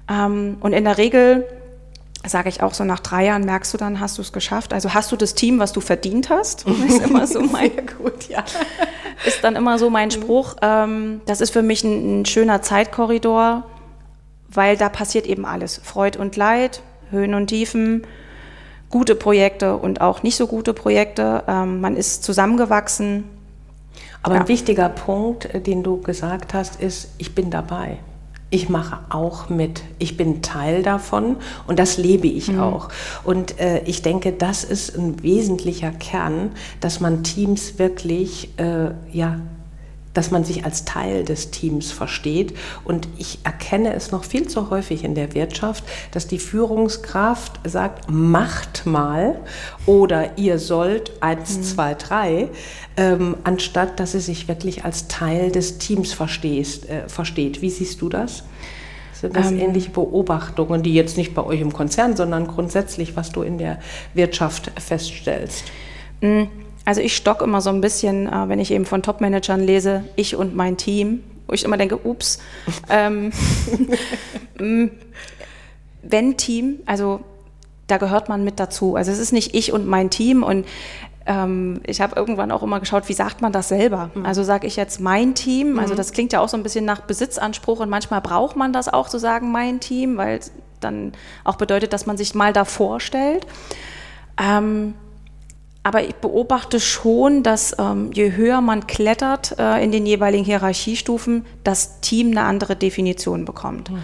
Ähm, 0.09 0.57
und 0.59 0.73
in 0.73 0.85
der 0.85 0.97
Regel 0.97 1.45
sage 2.25 2.49
ich 2.49 2.61
auch 2.61 2.73
so, 2.73 2.83
nach 2.83 2.99
drei 2.99 3.25
Jahren 3.25 3.45
merkst 3.45 3.73
du 3.73 3.77
dann, 3.77 3.99
hast 3.99 4.17
du 4.17 4.21
es 4.21 4.33
geschafft. 4.33 4.73
Also 4.73 4.93
hast 4.93 5.11
du 5.11 5.15
das 5.15 5.35
Team, 5.35 5.59
was 5.59 5.71
du 5.71 5.79
verdient 5.79 6.29
hast? 6.29 6.67
Ist 6.87 7.01
immer 7.01 7.25
so 7.27 7.41
mein, 7.41 7.71
gut, 7.97 8.27
ja. 8.27 8.43
Ist 9.25 9.43
dann 9.43 9.55
immer 9.55 9.77
so 9.77 9.89
mein 9.89 10.11
Spruch. 10.11 10.55
Ähm, 10.61 11.21
das 11.25 11.41
ist 11.41 11.51
für 11.51 11.61
mich 11.61 11.83
ein, 11.83 12.21
ein 12.21 12.25
schöner 12.25 12.61
Zeitkorridor, 12.61 13.65
weil 14.47 14.77
da 14.77 14.87
passiert 14.87 15.27
eben 15.27 15.45
alles. 15.45 15.81
Freud 15.83 16.17
und 16.17 16.37
Leid, 16.37 16.81
Höhen 17.11 17.33
und 17.33 17.47
Tiefen, 17.47 18.07
gute 18.89 19.15
Projekte 19.15 19.75
und 19.75 19.99
auch 19.99 20.23
nicht 20.23 20.37
so 20.37 20.47
gute 20.47 20.73
Projekte. 20.73 21.43
Ähm, 21.47 21.81
man 21.81 21.97
ist 21.97 22.23
zusammengewachsen. 22.23 23.25
Aber 24.23 24.35
ja. 24.35 24.41
ein 24.41 24.47
wichtiger 24.47 24.87
Punkt, 24.87 25.53
äh, 25.53 25.59
den 25.59 25.83
du 25.83 26.01
gesagt 26.01 26.53
hast, 26.53 26.81
ist, 26.81 27.09
ich 27.17 27.35
bin 27.35 27.49
dabei. 27.49 27.99
Ich 28.51 28.67
mache 28.67 28.99
auch 29.09 29.49
mit. 29.49 29.83
Ich 29.99 30.17
bin 30.17 30.41
Teil 30.41 30.81
davon 30.81 31.37
und 31.67 31.77
das 31.77 31.97
lebe 31.97 32.27
ich 32.27 32.51
mhm. 32.51 32.59
auch. 32.59 32.89
Und 33.23 33.59
äh, 33.59 33.83
ich 33.83 34.01
denke, 34.01 34.31
das 34.31 34.63
ist 34.63 34.97
ein 34.97 35.21
wesentlicher 35.21 35.91
Kern, 35.91 36.51
dass 36.79 36.99
man 36.99 37.23
Teams 37.23 37.77
wirklich 37.77 38.49
äh, 38.57 38.91
ja, 39.11 39.39
dass 40.19 40.31
man 40.31 40.43
sich 40.43 40.65
als 40.65 40.83
Teil 40.83 41.23
des 41.23 41.49
Teams 41.49 41.93
versteht. 41.93 42.53
Und 42.83 43.07
ich 43.17 43.39
erkenne 43.45 43.93
es 43.93 44.11
noch 44.11 44.25
viel 44.25 44.49
zu 44.49 44.69
häufig 44.69 45.05
in 45.05 45.15
der 45.15 45.33
Wirtschaft, 45.33 45.85
dass 46.11 46.27
die 46.27 46.39
Führungskraft 46.39 47.61
sagt, 47.63 48.11
macht 48.11 48.85
mal 48.85 49.39
oder 49.85 50.37
ihr 50.37 50.59
sollt 50.59 51.13
eins, 51.21 51.55
mhm. 51.55 51.63
zwei, 51.63 51.93
drei, 51.93 52.49
ähm, 52.97 53.37
anstatt 53.45 53.97
dass 54.01 54.11
sie 54.11 54.19
sich 54.19 54.49
wirklich 54.49 54.83
als 54.83 55.07
Teil 55.07 55.53
des 55.53 55.77
Teams 55.77 56.11
verstehst, 56.11 56.89
äh, 56.89 57.07
versteht. 57.07 57.61
Wie 57.61 57.69
siehst 57.69 58.01
du 58.01 58.09
das? 58.09 58.43
Sind 59.13 59.37
das 59.37 59.51
ähm, 59.51 59.59
ähnliche 59.61 59.91
Beobachtungen, 59.91 60.83
die 60.83 60.93
jetzt 60.95 61.15
nicht 61.15 61.33
bei 61.33 61.45
euch 61.45 61.61
im 61.61 61.71
Konzern, 61.71 62.17
sondern 62.17 62.45
grundsätzlich, 62.45 63.15
was 63.15 63.31
du 63.31 63.41
in 63.41 63.57
der 63.57 63.79
Wirtschaft 64.13 64.69
feststellst? 64.81 65.63
Mhm. 66.19 66.49
Also 66.85 67.01
ich 67.01 67.15
stock 67.15 67.41
immer 67.41 67.61
so 67.61 67.69
ein 67.69 67.81
bisschen, 67.81 68.27
äh, 68.27 68.49
wenn 68.49 68.59
ich 68.59 68.71
eben 68.71 68.85
von 68.85 69.03
Top-Managern 69.03 69.61
lese, 69.61 70.03
ich 70.15 70.35
und 70.35 70.55
mein 70.55 70.77
Team, 70.77 71.23
wo 71.47 71.53
ich 71.53 71.63
immer 71.63 71.77
denke, 71.77 71.99
ups, 72.03 72.39
ähm, 72.89 73.31
wenn 76.01 76.37
Team, 76.37 76.79
also 76.85 77.21
da 77.87 77.97
gehört 77.97 78.29
man 78.29 78.43
mit 78.43 78.59
dazu. 78.59 78.95
Also 78.95 79.11
es 79.11 79.19
ist 79.19 79.31
nicht 79.31 79.55
ich 79.55 79.73
und 79.73 79.87
mein 79.87 80.09
Team 80.09 80.43
und 80.43 80.65
ähm, 81.25 81.81
ich 81.85 82.01
habe 82.01 82.15
irgendwann 82.15 82.51
auch 82.51 82.63
immer 82.63 82.79
geschaut, 82.79 83.09
wie 83.09 83.13
sagt 83.13 83.41
man 83.41 83.51
das 83.51 83.69
selber? 83.69 84.09
Mhm. 84.13 84.25
Also 84.25 84.43
sage 84.43 84.67
ich 84.67 84.75
jetzt 84.75 84.99
mein 84.99 85.35
Team, 85.35 85.79
also 85.79 85.93
mhm. 85.93 85.97
das 85.97 86.11
klingt 86.11 86.33
ja 86.33 86.39
auch 86.39 86.49
so 86.49 86.57
ein 86.57 86.63
bisschen 86.63 86.85
nach 86.85 87.01
Besitzanspruch 87.01 87.79
und 87.79 87.89
manchmal 87.89 88.21
braucht 88.21 88.55
man 88.55 88.73
das 88.73 88.87
auch 88.87 89.09
zu 89.09 89.19
sagen, 89.19 89.51
mein 89.51 89.79
Team, 89.79 90.17
weil 90.17 90.39
dann 90.79 91.13
auch 91.43 91.55
bedeutet, 91.55 91.93
dass 91.93 92.05
man 92.05 92.17
sich 92.17 92.35
mal 92.35 92.53
da 92.53 92.65
vorstellt. 92.65 93.45
Ähm, 94.41 94.93
aber 95.83 96.03
ich 96.03 96.15
beobachte 96.15 96.79
schon, 96.79 97.41
dass 97.41 97.75
ähm, 97.79 98.11
je 98.13 98.33
höher 98.33 98.61
man 98.61 98.85
klettert 98.87 99.57
äh, 99.57 99.83
in 99.83 99.91
den 99.91 100.05
jeweiligen 100.05 100.43
Hierarchiestufen, 100.43 101.45
das 101.63 102.01
Team 102.01 102.31
eine 102.31 102.41
andere 102.41 102.75
Definition 102.75 103.45
bekommt. 103.45 103.89
Mhm. 103.89 104.03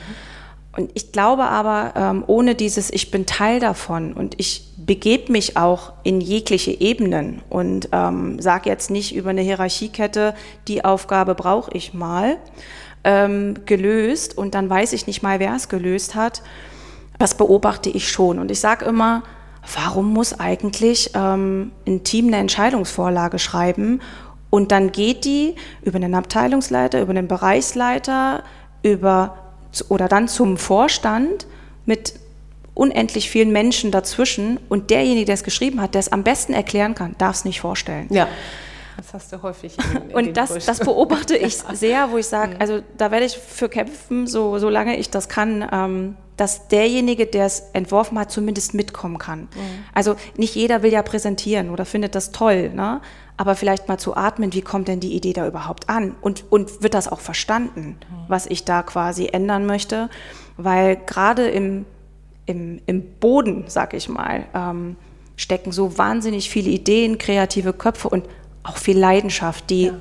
Und 0.78 0.92
ich 0.94 1.12
glaube 1.12 1.44
aber, 1.44 1.94
ähm, 1.96 2.24
ohne 2.28 2.56
dieses 2.56 2.90
Ich 2.92 3.10
bin 3.10 3.26
Teil 3.26 3.60
davon 3.60 4.14
und 4.14 4.36
ich 4.38 4.74
begebe 4.78 5.32
mich 5.32 5.58
auch 5.58 5.94
in 6.04 6.22
jegliche 6.22 6.72
Ebenen 6.72 7.42
und 7.50 7.90
ähm, 7.92 8.40
sage 8.42 8.70
jetzt 8.70 8.92
nicht 8.92 9.16
über 9.16 9.30
eine 9.30 9.42
Hierarchiekette, 9.42 10.36
die 10.68 10.84
Aufgabe 10.84 11.34
brauche 11.34 11.72
ich 11.74 11.94
mal, 11.94 12.38
ähm, 13.04 13.56
gelöst 13.66 14.38
und 14.38 14.54
dann 14.54 14.70
weiß 14.70 14.94
ich 14.94 15.08
nicht 15.08 15.24
mal, 15.24 15.40
wer 15.40 15.56
es 15.56 15.70
gelöst 15.70 16.16
hat. 16.16 16.42
Das 17.20 17.36
beobachte 17.36 17.90
ich 17.90 18.10
schon. 18.10 18.40
Und 18.40 18.52
ich 18.52 18.60
sage 18.60 18.84
immer, 18.86 19.24
warum 19.74 20.14
muss 20.14 20.40
eigentlich 20.40 21.12
ähm, 21.16 21.72
ein 21.88 22.04
Team 22.04 22.28
eine 22.28 22.38
Entscheidungsvorlage 22.38 23.40
schreiben 23.40 24.02
und 24.50 24.72
dann 24.72 24.92
geht 24.92 25.26
die 25.26 25.56
über 25.84 25.98
einen 25.98 26.16
Abteilungsleiter, 26.16 27.02
über 27.02 27.12
einen 27.12 27.28
Bereichsleiter, 27.28 28.44
über 28.84 29.38
oder 29.90 30.08
dann 30.08 30.28
zum 30.28 30.58
Vorstand 30.58 31.48
mit 31.86 32.14
unendlich 32.74 33.30
vielen 33.30 33.52
Menschen 33.52 33.92
dazwischen 33.92 34.60
und 34.70 34.90
derjenige, 34.90 35.26
der 35.26 35.36
es 35.36 35.44
geschrieben 35.44 35.82
hat, 35.82 35.94
der 35.94 36.00
es 36.00 36.12
am 36.12 36.24
besten 36.24 36.54
erklären 36.54 36.96
kann, 36.96 37.16
darf 37.18 37.38
es 37.38 37.46
nicht 37.46 37.62
vorstellen. 37.62 38.08
Ja. 38.10 38.28
Das 38.98 39.14
hast 39.14 39.34
du 39.34 39.42
häufig. 39.42 39.78
In, 39.78 40.10
in 40.10 40.16
und 40.16 40.38
das, 40.38 40.66
das, 40.66 40.80
beobachte 40.80 41.36
ich 41.36 41.56
sehr, 41.74 42.12
wo 42.12 42.18
ich 42.18 42.28
sage, 42.28 42.56
mhm. 42.56 42.62
also 42.62 42.82
da 42.98 43.12
werde 43.12 43.26
ich 43.26 43.38
für 43.38 43.70
kämpfen, 43.70 44.28
so, 44.28 44.58
solange 44.60 44.98
ich 44.98 45.10
das 45.10 45.30
kann, 45.30 45.68
ähm, 45.72 46.18
dass 46.38 46.68
derjenige, 46.68 47.26
der 47.26 47.46
es 47.46 47.70
entworfen 47.74 48.20
hat, 48.20 48.32
zumindest 48.32 48.74
mitkommen 48.74 49.18
kann. 49.18 49.42
Mhm. 49.42 49.86
Also 49.94 50.16
nicht 50.36 50.56
jeder 50.56 50.84
will 50.84 50.92
ja 50.92 51.02
präsentieren 51.02 51.70
oder 51.70 51.86
findet 51.86 52.16
das 52.16 52.32
toll, 52.32 52.70
ne? 52.70 53.02
aber 53.38 53.56
vielleicht 53.56 53.88
mal 53.88 53.98
zu 53.98 54.16
atmen, 54.16 54.54
wie 54.54 54.62
kommt 54.62 54.88
denn 54.88 55.00
die 55.00 55.14
Idee 55.14 55.34
da 55.34 55.48
überhaupt 55.48 55.90
an? 55.90 56.16
Und, 56.22 56.46
und 56.52 56.82
wird 56.84 56.94
das 56.94 57.08
auch 57.08 57.20
verstanden, 57.20 57.98
mhm. 58.10 58.16
was 58.28 58.46
ich 58.46 58.64
da 58.64 58.84
quasi 58.84 59.28
ändern 59.28 59.66
möchte? 59.66 60.10
Weil 60.58 60.96
gerade 60.96 61.48
im, 61.48 61.86
im, 62.46 62.82
im 62.86 63.04
Boden, 63.20 63.66
sag 63.68 63.94
ich 63.94 64.08
mal, 64.08 64.46
ähm, 64.54 64.96
stecken 65.36 65.72
so 65.72 65.98
wahnsinnig 65.98 66.50
viele 66.50 66.70
Ideen, 66.70 67.18
kreative 67.18 67.74
Köpfe 67.74 68.08
und 68.08 68.26
auch 68.66 68.78
viel 68.78 68.98
Leidenschaft, 68.98 69.70
die 69.70 69.86
ja. 69.86 69.94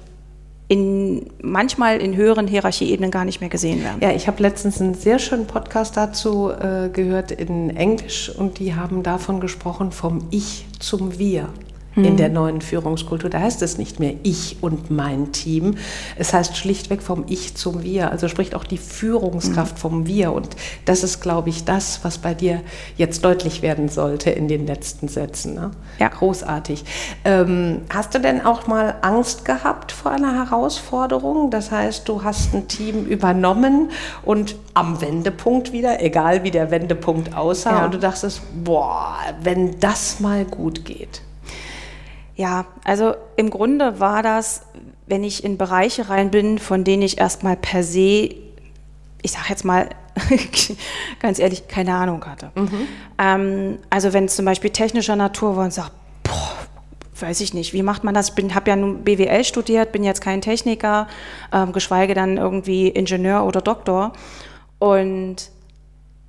in, 0.69 1.27
manchmal 1.43 1.99
in 1.99 2.17
höheren 2.17 2.47
Hierarchieebenen 2.47 3.11
gar 3.11 3.25
nicht 3.25 3.41
mehr 3.41 3.51
gesehen 3.51 3.83
werden. 3.83 3.99
Ja, 4.01 4.13
ich 4.13 4.27
habe 4.27 4.43
letztens 4.43 4.81
einen 4.81 4.95
sehr 4.95 5.19
schönen 5.19 5.47
Podcast 5.47 5.97
dazu 5.97 6.51
äh, 6.51 6.89
gehört 6.89 7.31
in 7.31 7.77
Englisch 7.77 8.31
und 8.31 8.59
die 8.59 8.75
haben 8.75 9.03
davon 9.03 9.41
gesprochen 9.41 9.93
vom 9.93 10.27
Ich 10.31 10.67
zum 10.81 11.19
Wir 11.19 11.49
in 11.97 12.13
mhm. 12.13 12.17
der 12.17 12.29
neuen 12.29 12.61
Führungskultur. 12.61 13.31
Da 13.31 13.41
heißt 13.41 13.63
es 13.63 13.79
nicht 13.79 14.01
mehr 14.01 14.15
ich 14.23 14.59
und 14.61 14.91
mein 14.91 15.33
Team. 15.33 15.77
Es 16.17 16.33
heißt 16.33 16.57
schlichtweg 16.57 17.03
vom 17.03 17.25
Ich 17.29 17.55
zum 17.57 17.83
Wir. 17.83 18.11
Also 18.11 18.29
spricht 18.29 18.55
auch 18.55 18.65
die 18.65 18.79
Führungskraft 18.79 19.77
mhm. 19.77 19.81
vom 19.81 20.07
Wir. 20.07 20.33
Und 20.33 20.49
das 20.85 21.05
ist, 21.05 21.21
glaube 21.21 21.51
ich, 21.51 21.65
das, 21.65 22.01
was 22.03 22.19
bei 22.19 22.35
dir 22.35 22.61
jetzt 22.97 23.25
deutlich 23.25 23.63
werden 23.63 23.89
sollte 23.89 24.31
in 24.31 24.49
den 24.49 24.67
letzten 24.67 25.09
Sätzen. 25.09 25.55
Ne? 25.55 25.71
Ja. 25.99 26.09
Großartig. 26.09 26.85
Ähm, 27.25 27.83
hast 27.91 28.15
du 28.15 28.21
denn 28.21 28.45
auch 28.45 28.67
mal 28.67 28.97
Angst 29.03 29.45
gehabt 29.45 29.93
vor 29.93 30.11
einer 30.11 30.35
Herausforderung? 30.35 31.51
Das 31.51 31.71
heißt, 31.71 32.09
du 32.09 32.25
hast 32.25 32.55
ein 32.55 32.69
Team 32.69 33.07
übernommen 33.07 33.91
und 34.25 34.57
am 34.75 35.01
Wendepunkt 35.01 35.73
wieder, 35.73 36.03
egal 36.03 36.43
wie 36.43 36.51
der 36.51 36.71
Wendepunkt 36.71 37.37
aussah, 37.37 37.79
ja. 37.79 37.85
und 37.85 37.95
du 37.95 37.99
dachtest, 37.99 38.43
boah, 38.65 39.17
wenn 39.43 39.79
das 39.79 40.21
mal 40.21 40.45
gut 40.45 40.85
geht. 40.85 41.23
Ja, 42.37 42.67
also 42.85 43.15
im 43.37 43.51
Grunde 43.51 44.01
war 44.01 44.23
das, 44.23 44.63
wenn 45.07 45.23
ich 45.23 45.45
in 45.45 45.57
Bereiche 45.57 46.09
rein 46.09 46.31
bin, 46.31 46.59
von 46.59 46.85
denen 46.85 47.03
ich 47.03 47.19
erstmal 47.19 47.57
per 47.57 47.83
se, 47.83 48.35
ich 49.23 49.33
sage 49.33 49.47
jetzt 49.49 49.65
mal 49.65 49.89
ganz 51.21 51.39
ehrlich, 51.39 51.69
keine 51.69 51.95
Ahnung 51.95 52.25
hatte. 52.25 52.51
Mhm. 52.55 52.89
Ähm, 53.19 53.79
also 53.91 54.13
wenn 54.13 54.25
es 54.25 54.37
zum 54.37 54.45
Beispiel 54.45 54.71
technischer 54.71 55.17
Natur 55.17 55.57
war 55.57 55.65
und 55.65 55.73
sagt, 55.73 55.93
boah, 56.23 56.55
weiß 57.21 57.41
ich 57.41 57.55
nicht, 57.55 57.73
wie 57.73 57.83
macht 57.83 58.05
man 58.05 58.15
das? 58.15 58.33
Ich 58.37 58.55
habe 58.55 58.71
ja 58.71 58.77
nun 58.77 59.05
BWL 59.05 59.45
studiert, 59.45 59.93
bin 59.93 60.03
jetzt 60.03 60.21
kein 60.21 60.41
Techniker, 60.41 61.07
ähm, 61.53 61.73
geschweige 61.73 62.15
dann 62.15 62.37
irgendwie 62.37 62.89
Ingenieur 62.89 63.45
oder 63.45 63.61
Doktor. 63.61 64.13
Und 64.79 65.51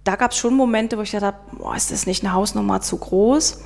da 0.04 0.15
gab 0.15 0.32
es 0.32 0.38
schon 0.38 0.56
Momente, 0.56 0.98
wo 0.98 1.02
ich 1.02 1.12
dachte, 1.12 1.34
boah, 1.58 1.76
ist 1.76 1.91
das 1.91 2.06
nicht 2.06 2.24
eine 2.24 2.34
Hausnummer 2.34 2.82
zu 2.82 2.98
groß? 2.98 3.62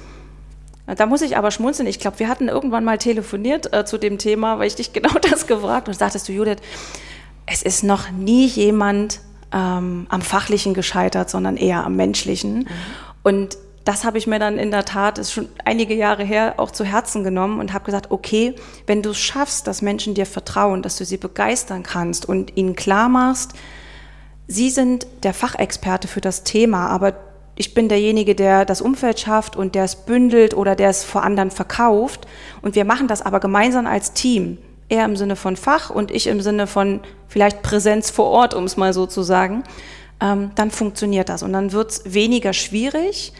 Da 0.96 1.06
muss 1.06 1.22
ich 1.22 1.38
aber 1.38 1.52
schmunzeln. 1.52 1.88
Ich 1.88 2.00
glaube, 2.00 2.20
wir 2.20 2.28
hatten 2.28 2.48
irgendwann 2.48 2.84
mal 2.84 2.98
telefoniert 2.98 3.74
äh, 3.74 3.86
zu 3.86 3.98
dem 3.98 4.18
Thema, 4.18 4.60
weil 4.60 4.68
ich 4.68 4.76
dich 4.76 4.94
genau 4.94 5.14
das 5.22 5.48
gefragt 5.48 5.88
und 5.88 5.94
sagtest 5.94 6.28
du, 6.28 6.34
Judith, 6.34 6.58
es 7.46 7.64
ist 7.64 7.84
noch 7.84 8.12
nie 8.12 8.46
jemand 8.46 9.22
ähm, 9.52 10.06
am 10.10 10.22
Fachlichen 10.22 10.74
gescheitert, 10.74 11.30
sondern 11.30 11.58
eher 11.58 11.84
am 11.84 11.96
Menschlichen. 11.96 12.60
Mhm. 12.60 12.68
Und 13.24 13.58
das 13.86 14.04
habe 14.04 14.18
ich 14.18 14.28
mir 14.28 14.38
dann 14.40 14.60
in 14.60 14.72
der 14.72 14.86
Tat, 14.86 15.18
ist 15.18 15.32
schon 15.32 15.50
einige 15.66 15.96
Jahre 15.96 16.24
her, 16.24 16.56
auch 16.58 16.70
zu 16.70 16.84
Herzen 16.84 17.24
genommen 17.24 17.60
und 17.60 17.74
habe 17.74 17.86
gesagt, 17.86 18.12
okay, 18.12 18.54
wenn 18.86 19.02
du 19.02 19.12
es 19.12 19.18
schaffst, 19.18 19.66
dass 19.66 19.82
Menschen 19.82 20.14
dir 20.14 20.28
vertrauen, 20.28 20.84
dass 20.84 20.98
du 20.98 21.06
sie 21.06 21.18
begeistern 21.18 21.82
kannst 21.82 22.28
und 22.28 22.56
ihnen 22.56 22.76
klar 22.76 23.10
machst, 23.10 23.54
sie 24.48 24.70
sind 24.70 25.08
der 25.24 25.34
Fachexperte 25.34 26.08
für 26.08 26.22
das 26.22 26.44
Thema, 26.44 26.88
aber 26.88 27.16
ich 27.60 27.74
bin 27.74 27.90
derjenige, 27.90 28.36
der 28.36 28.64
das 28.64 28.80
Umfeld 28.80 29.20
schafft 29.20 29.58
und 29.58 29.76
der 29.76 29.84
es 29.84 29.98
bündelt 29.98 30.54
oder 30.54 30.78
der 30.78 30.90
es 30.90 31.04
vor 31.04 31.24
anderen 31.24 31.52
verkauft. 31.52 32.26
Und 32.62 32.76
wir 32.76 32.86
machen 32.86 33.10
das 33.10 33.22
aber 33.22 33.42
gemeinsam 33.42 33.86
als 33.86 34.14
Team. 34.14 34.60
Er 34.88 35.04
im 35.04 35.18
Sinne 35.18 35.36
von 35.36 35.58
Fach 35.58 35.90
und 35.90 36.10
ich 36.10 36.28
im 36.28 36.40
Sinne 36.40 36.68
von 36.68 37.02
vielleicht 37.28 37.62
Präsenz 37.62 38.12
vor 38.12 38.28
Ort, 38.28 38.54
um 38.54 38.64
es 38.64 38.78
mal 38.78 38.94
so 38.94 39.06
zu 39.08 39.24
sagen. 39.24 39.66
Ähm, 40.22 40.52
dann 40.56 40.72
funktioniert 40.72 41.28
das. 41.28 41.44
Und 41.44 41.52
dann 41.52 41.74
wird 41.74 41.92
es 41.92 42.14
weniger 42.14 42.54
schwierig. 42.54 43.34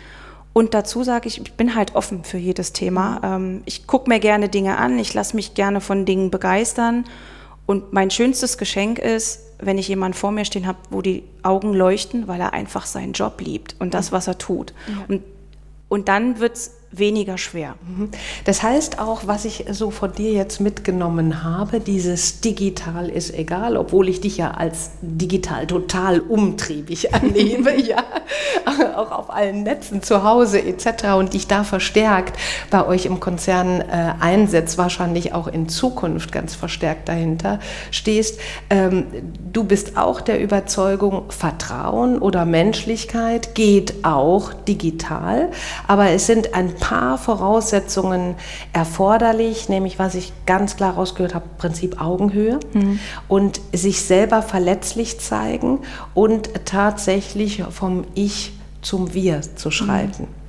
Und 0.52 0.74
dazu 0.74 1.06
sage 1.06 1.30
ich, 1.30 1.40
ich 1.40 1.54
bin 1.54 1.74
halt 1.74 1.96
offen 1.96 2.26
für 2.26 2.38
jedes 2.38 2.74
Thema. 2.74 3.22
Ähm, 3.24 3.62
ich 3.64 3.88
gucke 3.88 4.10
mir 4.10 4.20
gerne 4.20 4.50
Dinge 4.50 4.78
an, 4.80 5.00
ich 5.00 5.14
lasse 5.14 5.34
mich 5.38 5.54
gerne 5.54 5.80
von 5.80 6.04
Dingen 6.04 6.30
begeistern. 6.30 7.06
Und 7.66 7.94
mein 7.94 8.12
schönstes 8.12 8.58
Geschenk 8.58 9.00
ist, 9.00 9.44
wenn 9.60 9.78
ich 9.78 9.88
jemanden 9.88 10.18
vor 10.18 10.32
mir 10.32 10.46
stehen 10.46 10.66
habe, 10.66 10.80
wo 10.90 11.02
die 11.02 11.24
Augen 11.44 11.74
leuchten, 11.74 12.28
weil 12.28 12.40
er 12.40 12.54
einfach 12.54 12.86
seinen 12.86 13.14
Job 13.14 13.42
liebt 13.42 13.76
und 13.80 13.94
das, 13.94 14.12
was 14.12 14.28
er 14.28 14.38
tut. 14.38 14.74
Ja. 14.88 15.06
Und, 15.08 15.24
und 15.90 16.08
dann 16.08 16.40
wird 16.40 16.56
es 16.56 16.79
weniger 16.92 17.38
schwer. 17.38 17.76
Mhm. 17.88 18.10
Das 18.46 18.64
heißt 18.64 19.00
auch, 19.00 19.28
was 19.28 19.46
ich 19.46 19.66
so 19.72 19.92
von 19.92 20.12
dir 20.12 20.32
jetzt 20.32 20.60
mitgenommen 20.60 21.44
habe, 21.44 21.80
dieses 21.80 22.42
digital 22.42 23.10
ist 23.10 23.34
egal, 23.34 23.78
obwohl 23.78 24.10
ich 24.10 24.22
dich 24.22 24.38
ja 24.38 24.52
als 24.52 24.92
digital 25.02 25.68
total 25.68 26.20
umtriebig 26.20 27.14
annehme, 27.14 27.80
ja, 27.80 28.04
auch 28.96 29.12
auf 29.12 29.30
allen 29.30 29.64
Netzen 29.64 30.02
zu 30.02 30.24
Hause 30.24 30.62
etc. 30.62 31.14
und 31.18 31.34
dich 31.34 31.48
da 31.48 31.64
verstärkt 31.64 32.40
bei 32.72 32.86
euch 32.86 33.06
im 33.06 33.20
Konzern 33.20 33.82
äh, 33.82 34.14
einsetzt, 34.20 34.78
wahrscheinlich 34.78 35.34
auch 35.34 35.48
in 35.48 35.70
Zukunft 35.70 36.32
ganz 36.32 36.56
verstärkt 36.56 37.08
dahinter 37.08 37.60
stehst. 37.92 38.40
Ähm, 38.72 39.06
du 39.54 39.64
bist 39.64 39.96
auch 39.96 40.22
der 40.22 40.42
Überzeugung, 40.42 41.26
Vertrauen 41.30 42.18
oder 42.18 42.46
Menschlichkeit 42.46 43.54
geht 43.54 44.04
auch 44.04 44.54
digital, 44.54 45.52
aber 45.88 46.10
es 46.10 46.26
sind 46.26 46.56
ein 46.56 46.79
paar 46.80 47.18
Voraussetzungen 47.18 48.36
erforderlich, 48.74 49.70
nämlich 49.70 50.00
was 50.00 50.16
ich 50.16 50.34
ganz 50.46 50.76
klar 50.76 50.94
rausgehört 50.96 51.36
habe, 51.36 51.46
Prinzip 51.58 52.02
Augenhöhe 52.02 52.60
mhm. 52.74 53.00
und 53.28 53.62
sich 53.74 54.02
selber 54.02 54.42
verletzlich 54.42 55.20
zeigen 55.20 55.80
und 56.14 56.66
tatsächlich 56.66 57.64
vom 57.70 58.06
Ich 58.16 58.54
zum 58.82 59.14
Wir 59.14 59.42
zu 59.56 59.72
schreiten. 59.72 60.24
Mhm. 60.24 60.40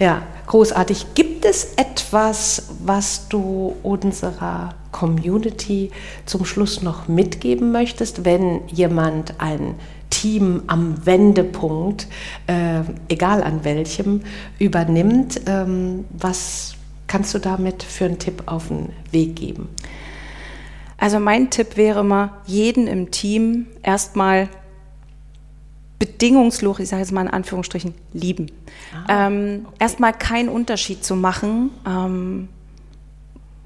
Ja, 0.00 0.22
großartig. 0.46 1.14
Gibt 1.14 1.44
es 1.44 1.74
etwas, 1.76 2.68
was 2.82 3.28
du 3.28 3.76
unserer 3.82 4.74
Community 4.92 5.90
zum 6.24 6.46
Schluss 6.46 6.80
noch 6.80 7.06
mitgeben 7.06 7.70
möchtest, 7.70 8.24
wenn 8.24 8.66
jemand 8.68 9.34
ein 9.38 9.74
Team 10.10 10.62
am 10.66 11.06
Wendepunkt, 11.06 12.08
äh, 12.46 12.82
egal 13.08 13.42
an 13.42 13.64
welchem, 13.64 14.20
übernimmt. 14.58 15.40
Ähm, 15.46 16.04
was 16.10 16.74
kannst 17.06 17.34
du 17.34 17.38
damit 17.38 17.82
für 17.82 18.04
einen 18.04 18.18
Tipp 18.18 18.42
auf 18.46 18.68
den 18.68 18.90
Weg 19.10 19.36
geben? 19.36 19.68
Also 20.98 21.18
mein 21.18 21.48
Tipp 21.48 21.76
wäre 21.76 22.04
mal, 22.04 22.30
jeden 22.46 22.86
im 22.86 23.10
Team 23.10 23.66
erstmal 23.82 24.48
bedingungslos, 25.98 26.78
ich 26.78 26.88
sage 26.88 27.02
jetzt 27.02 27.12
mal 27.12 27.22
in 27.22 27.28
Anführungsstrichen, 27.28 27.94
lieben. 28.12 28.50
Ah, 29.06 29.28
ähm, 29.28 29.66
okay. 29.66 29.76
Erstmal 29.78 30.12
keinen 30.12 30.48
Unterschied 30.48 31.04
zu 31.04 31.16
machen. 31.16 31.70
Ähm, 31.86 32.48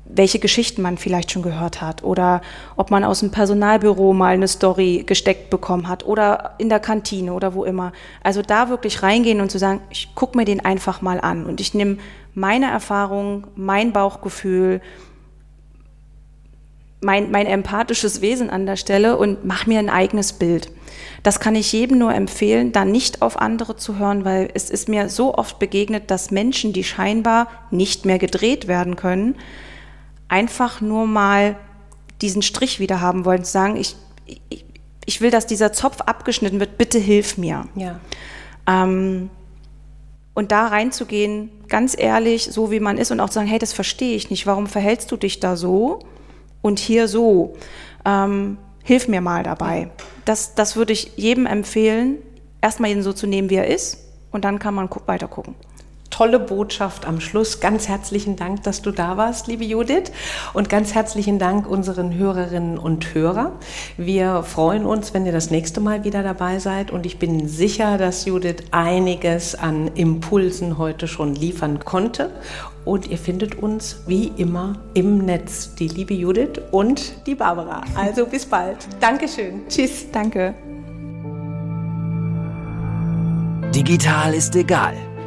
welche 0.06 0.38
Geschichten 0.38 0.82
man 0.82 0.98
vielleicht 0.98 1.32
schon 1.32 1.42
gehört 1.42 1.80
hat 1.80 2.04
oder 2.04 2.42
ob 2.76 2.90
man 2.90 3.04
aus 3.04 3.20
dem 3.20 3.30
Personalbüro 3.30 4.12
mal 4.12 4.34
eine 4.34 4.48
Story 4.48 5.02
gesteckt 5.06 5.50
bekommen 5.50 5.88
hat 5.88 6.04
oder 6.04 6.54
in 6.58 6.68
der 6.68 6.80
Kantine 6.80 7.32
oder 7.32 7.54
wo 7.54 7.64
immer. 7.64 7.92
Also 8.22 8.42
da 8.42 8.68
wirklich 8.68 9.02
reingehen 9.02 9.40
und 9.40 9.50
zu 9.50 9.58
sagen, 9.58 9.80
ich 9.90 10.14
gucke 10.14 10.36
mir 10.36 10.44
den 10.44 10.64
einfach 10.64 11.00
mal 11.00 11.20
an 11.20 11.46
und 11.46 11.60
ich 11.60 11.74
nehme 11.74 11.98
meine 12.34 12.70
Erfahrung, 12.70 13.46
mein 13.56 13.92
Bauchgefühl, 13.92 14.80
mein, 17.00 17.30
mein 17.30 17.46
empathisches 17.46 18.20
Wesen 18.20 18.50
an 18.50 18.66
der 18.66 18.76
Stelle 18.76 19.16
und 19.16 19.44
mache 19.44 19.68
mir 19.68 19.78
ein 19.78 19.90
eigenes 19.90 20.32
Bild. 20.34 20.70
Das 21.22 21.40
kann 21.40 21.54
ich 21.54 21.72
jedem 21.72 21.98
nur 21.98 22.14
empfehlen, 22.14 22.72
da 22.72 22.84
nicht 22.84 23.22
auf 23.22 23.38
andere 23.38 23.76
zu 23.76 23.98
hören, 23.98 24.24
weil 24.24 24.50
es 24.54 24.70
ist 24.70 24.88
mir 24.88 25.08
so 25.08 25.34
oft 25.34 25.58
begegnet, 25.58 26.10
dass 26.10 26.30
Menschen, 26.30 26.72
die 26.72 26.84
scheinbar 26.84 27.48
nicht 27.70 28.04
mehr 28.04 28.18
gedreht 28.18 28.68
werden 28.68 28.96
können, 28.96 29.36
einfach 30.34 30.80
nur 30.80 31.06
mal 31.06 31.54
diesen 32.20 32.42
Strich 32.42 32.80
wieder 32.80 33.00
haben 33.00 33.24
wollen, 33.24 33.44
zu 33.44 33.52
sagen, 33.52 33.76
ich, 33.76 33.94
ich, 34.48 34.64
ich 35.06 35.20
will, 35.20 35.30
dass 35.30 35.46
dieser 35.46 35.72
Zopf 35.72 36.00
abgeschnitten 36.00 36.58
wird, 36.58 36.76
bitte 36.76 36.98
hilf 36.98 37.38
mir. 37.38 37.68
Ja. 37.76 38.00
Ähm, 38.66 39.30
und 40.34 40.50
da 40.50 40.66
reinzugehen, 40.66 41.50
ganz 41.68 41.94
ehrlich, 41.96 42.46
so 42.50 42.72
wie 42.72 42.80
man 42.80 42.98
ist 42.98 43.12
und 43.12 43.20
auch 43.20 43.28
zu 43.28 43.34
sagen, 43.34 43.46
hey, 43.46 43.60
das 43.60 43.72
verstehe 43.72 44.16
ich 44.16 44.28
nicht, 44.28 44.44
warum 44.44 44.66
verhältst 44.66 45.12
du 45.12 45.16
dich 45.16 45.38
da 45.38 45.54
so 45.54 46.00
und 46.62 46.80
hier 46.80 47.06
so? 47.06 47.54
Ähm, 48.04 48.58
hilf 48.82 49.06
mir 49.06 49.20
mal 49.20 49.44
dabei. 49.44 49.92
Das, 50.24 50.56
das 50.56 50.74
würde 50.74 50.92
ich 50.92 51.12
jedem 51.14 51.46
empfehlen, 51.46 52.18
erstmal 52.60 52.90
ihn 52.90 53.04
so 53.04 53.12
zu 53.12 53.28
nehmen, 53.28 53.50
wie 53.50 53.54
er 53.54 53.68
ist 53.68 53.98
und 54.32 54.44
dann 54.44 54.58
kann 54.58 54.74
man 54.74 54.90
weiter 55.06 55.28
gucken 55.28 55.54
tolle 56.14 56.38
Botschaft 56.38 57.06
am 57.06 57.20
Schluss. 57.20 57.58
Ganz 57.58 57.88
herzlichen 57.88 58.36
Dank, 58.36 58.62
dass 58.62 58.82
du 58.82 58.92
da 58.92 59.16
warst, 59.16 59.48
liebe 59.48 59.64
Judith. 59.64 60.12
Und 60.52 60.68
ganz 60.68 60.94
herzlichen 60.94 61.40
Dank 61.40 61.68
unseren 61.68 62.14
Hörerinnen 62.14 62.78
und 62.78 63.14
Hörern. 63.14 63.50
Wir 63.96 64.44
freuen 64.44 64.86
uns, 64.86 65.12
wenn 65.12 65.26
ihr 65.26 65.32
das 65.32 65.50
nächste 65.50 65.80
Mal 65.80 66.04
wieder 66.04 66.22
dabei 66.22 66.60
seid. 66.60 66.92
Und 66.92 67.04
ich 67.04 67.18
bin 67.18 67.48
sicher, 67.48 67.98
dass 67.98 68.26
Judith 68.26 68.62
einiges 68.70 69.56
an 69.56 69.90
Impulsen 69.96 70.78
heute 70.78 71.08
schon 71.08 71.34
liefern 71.34 71.80
konnte. 71.84 72.30
Und 72.84 73.08
ihr 73.08 73.18
findet 73.18 73.56
uns 73.56 74.04
wie 74.06 74.28
immer 74.36 74.78
im 74.94 75.18
Netz, 75.18 75.74
die 75.74 75.88
liebe 75.88 76.14
Judith 76.14 76.60
und 76.70 77.26
die 77.26 77.34
Barbara. 77.34 77.82
Also 77.96 78.26
bis 78.26 78.46
bald. 78.46 78.76
Dankeschön. 79.00 79.62
Tschüss. 79.68 80.06
Danke. 80.12 80.54
Digital 83.74 84.34
ist 84.34 84.54
egal. 84.54 84.94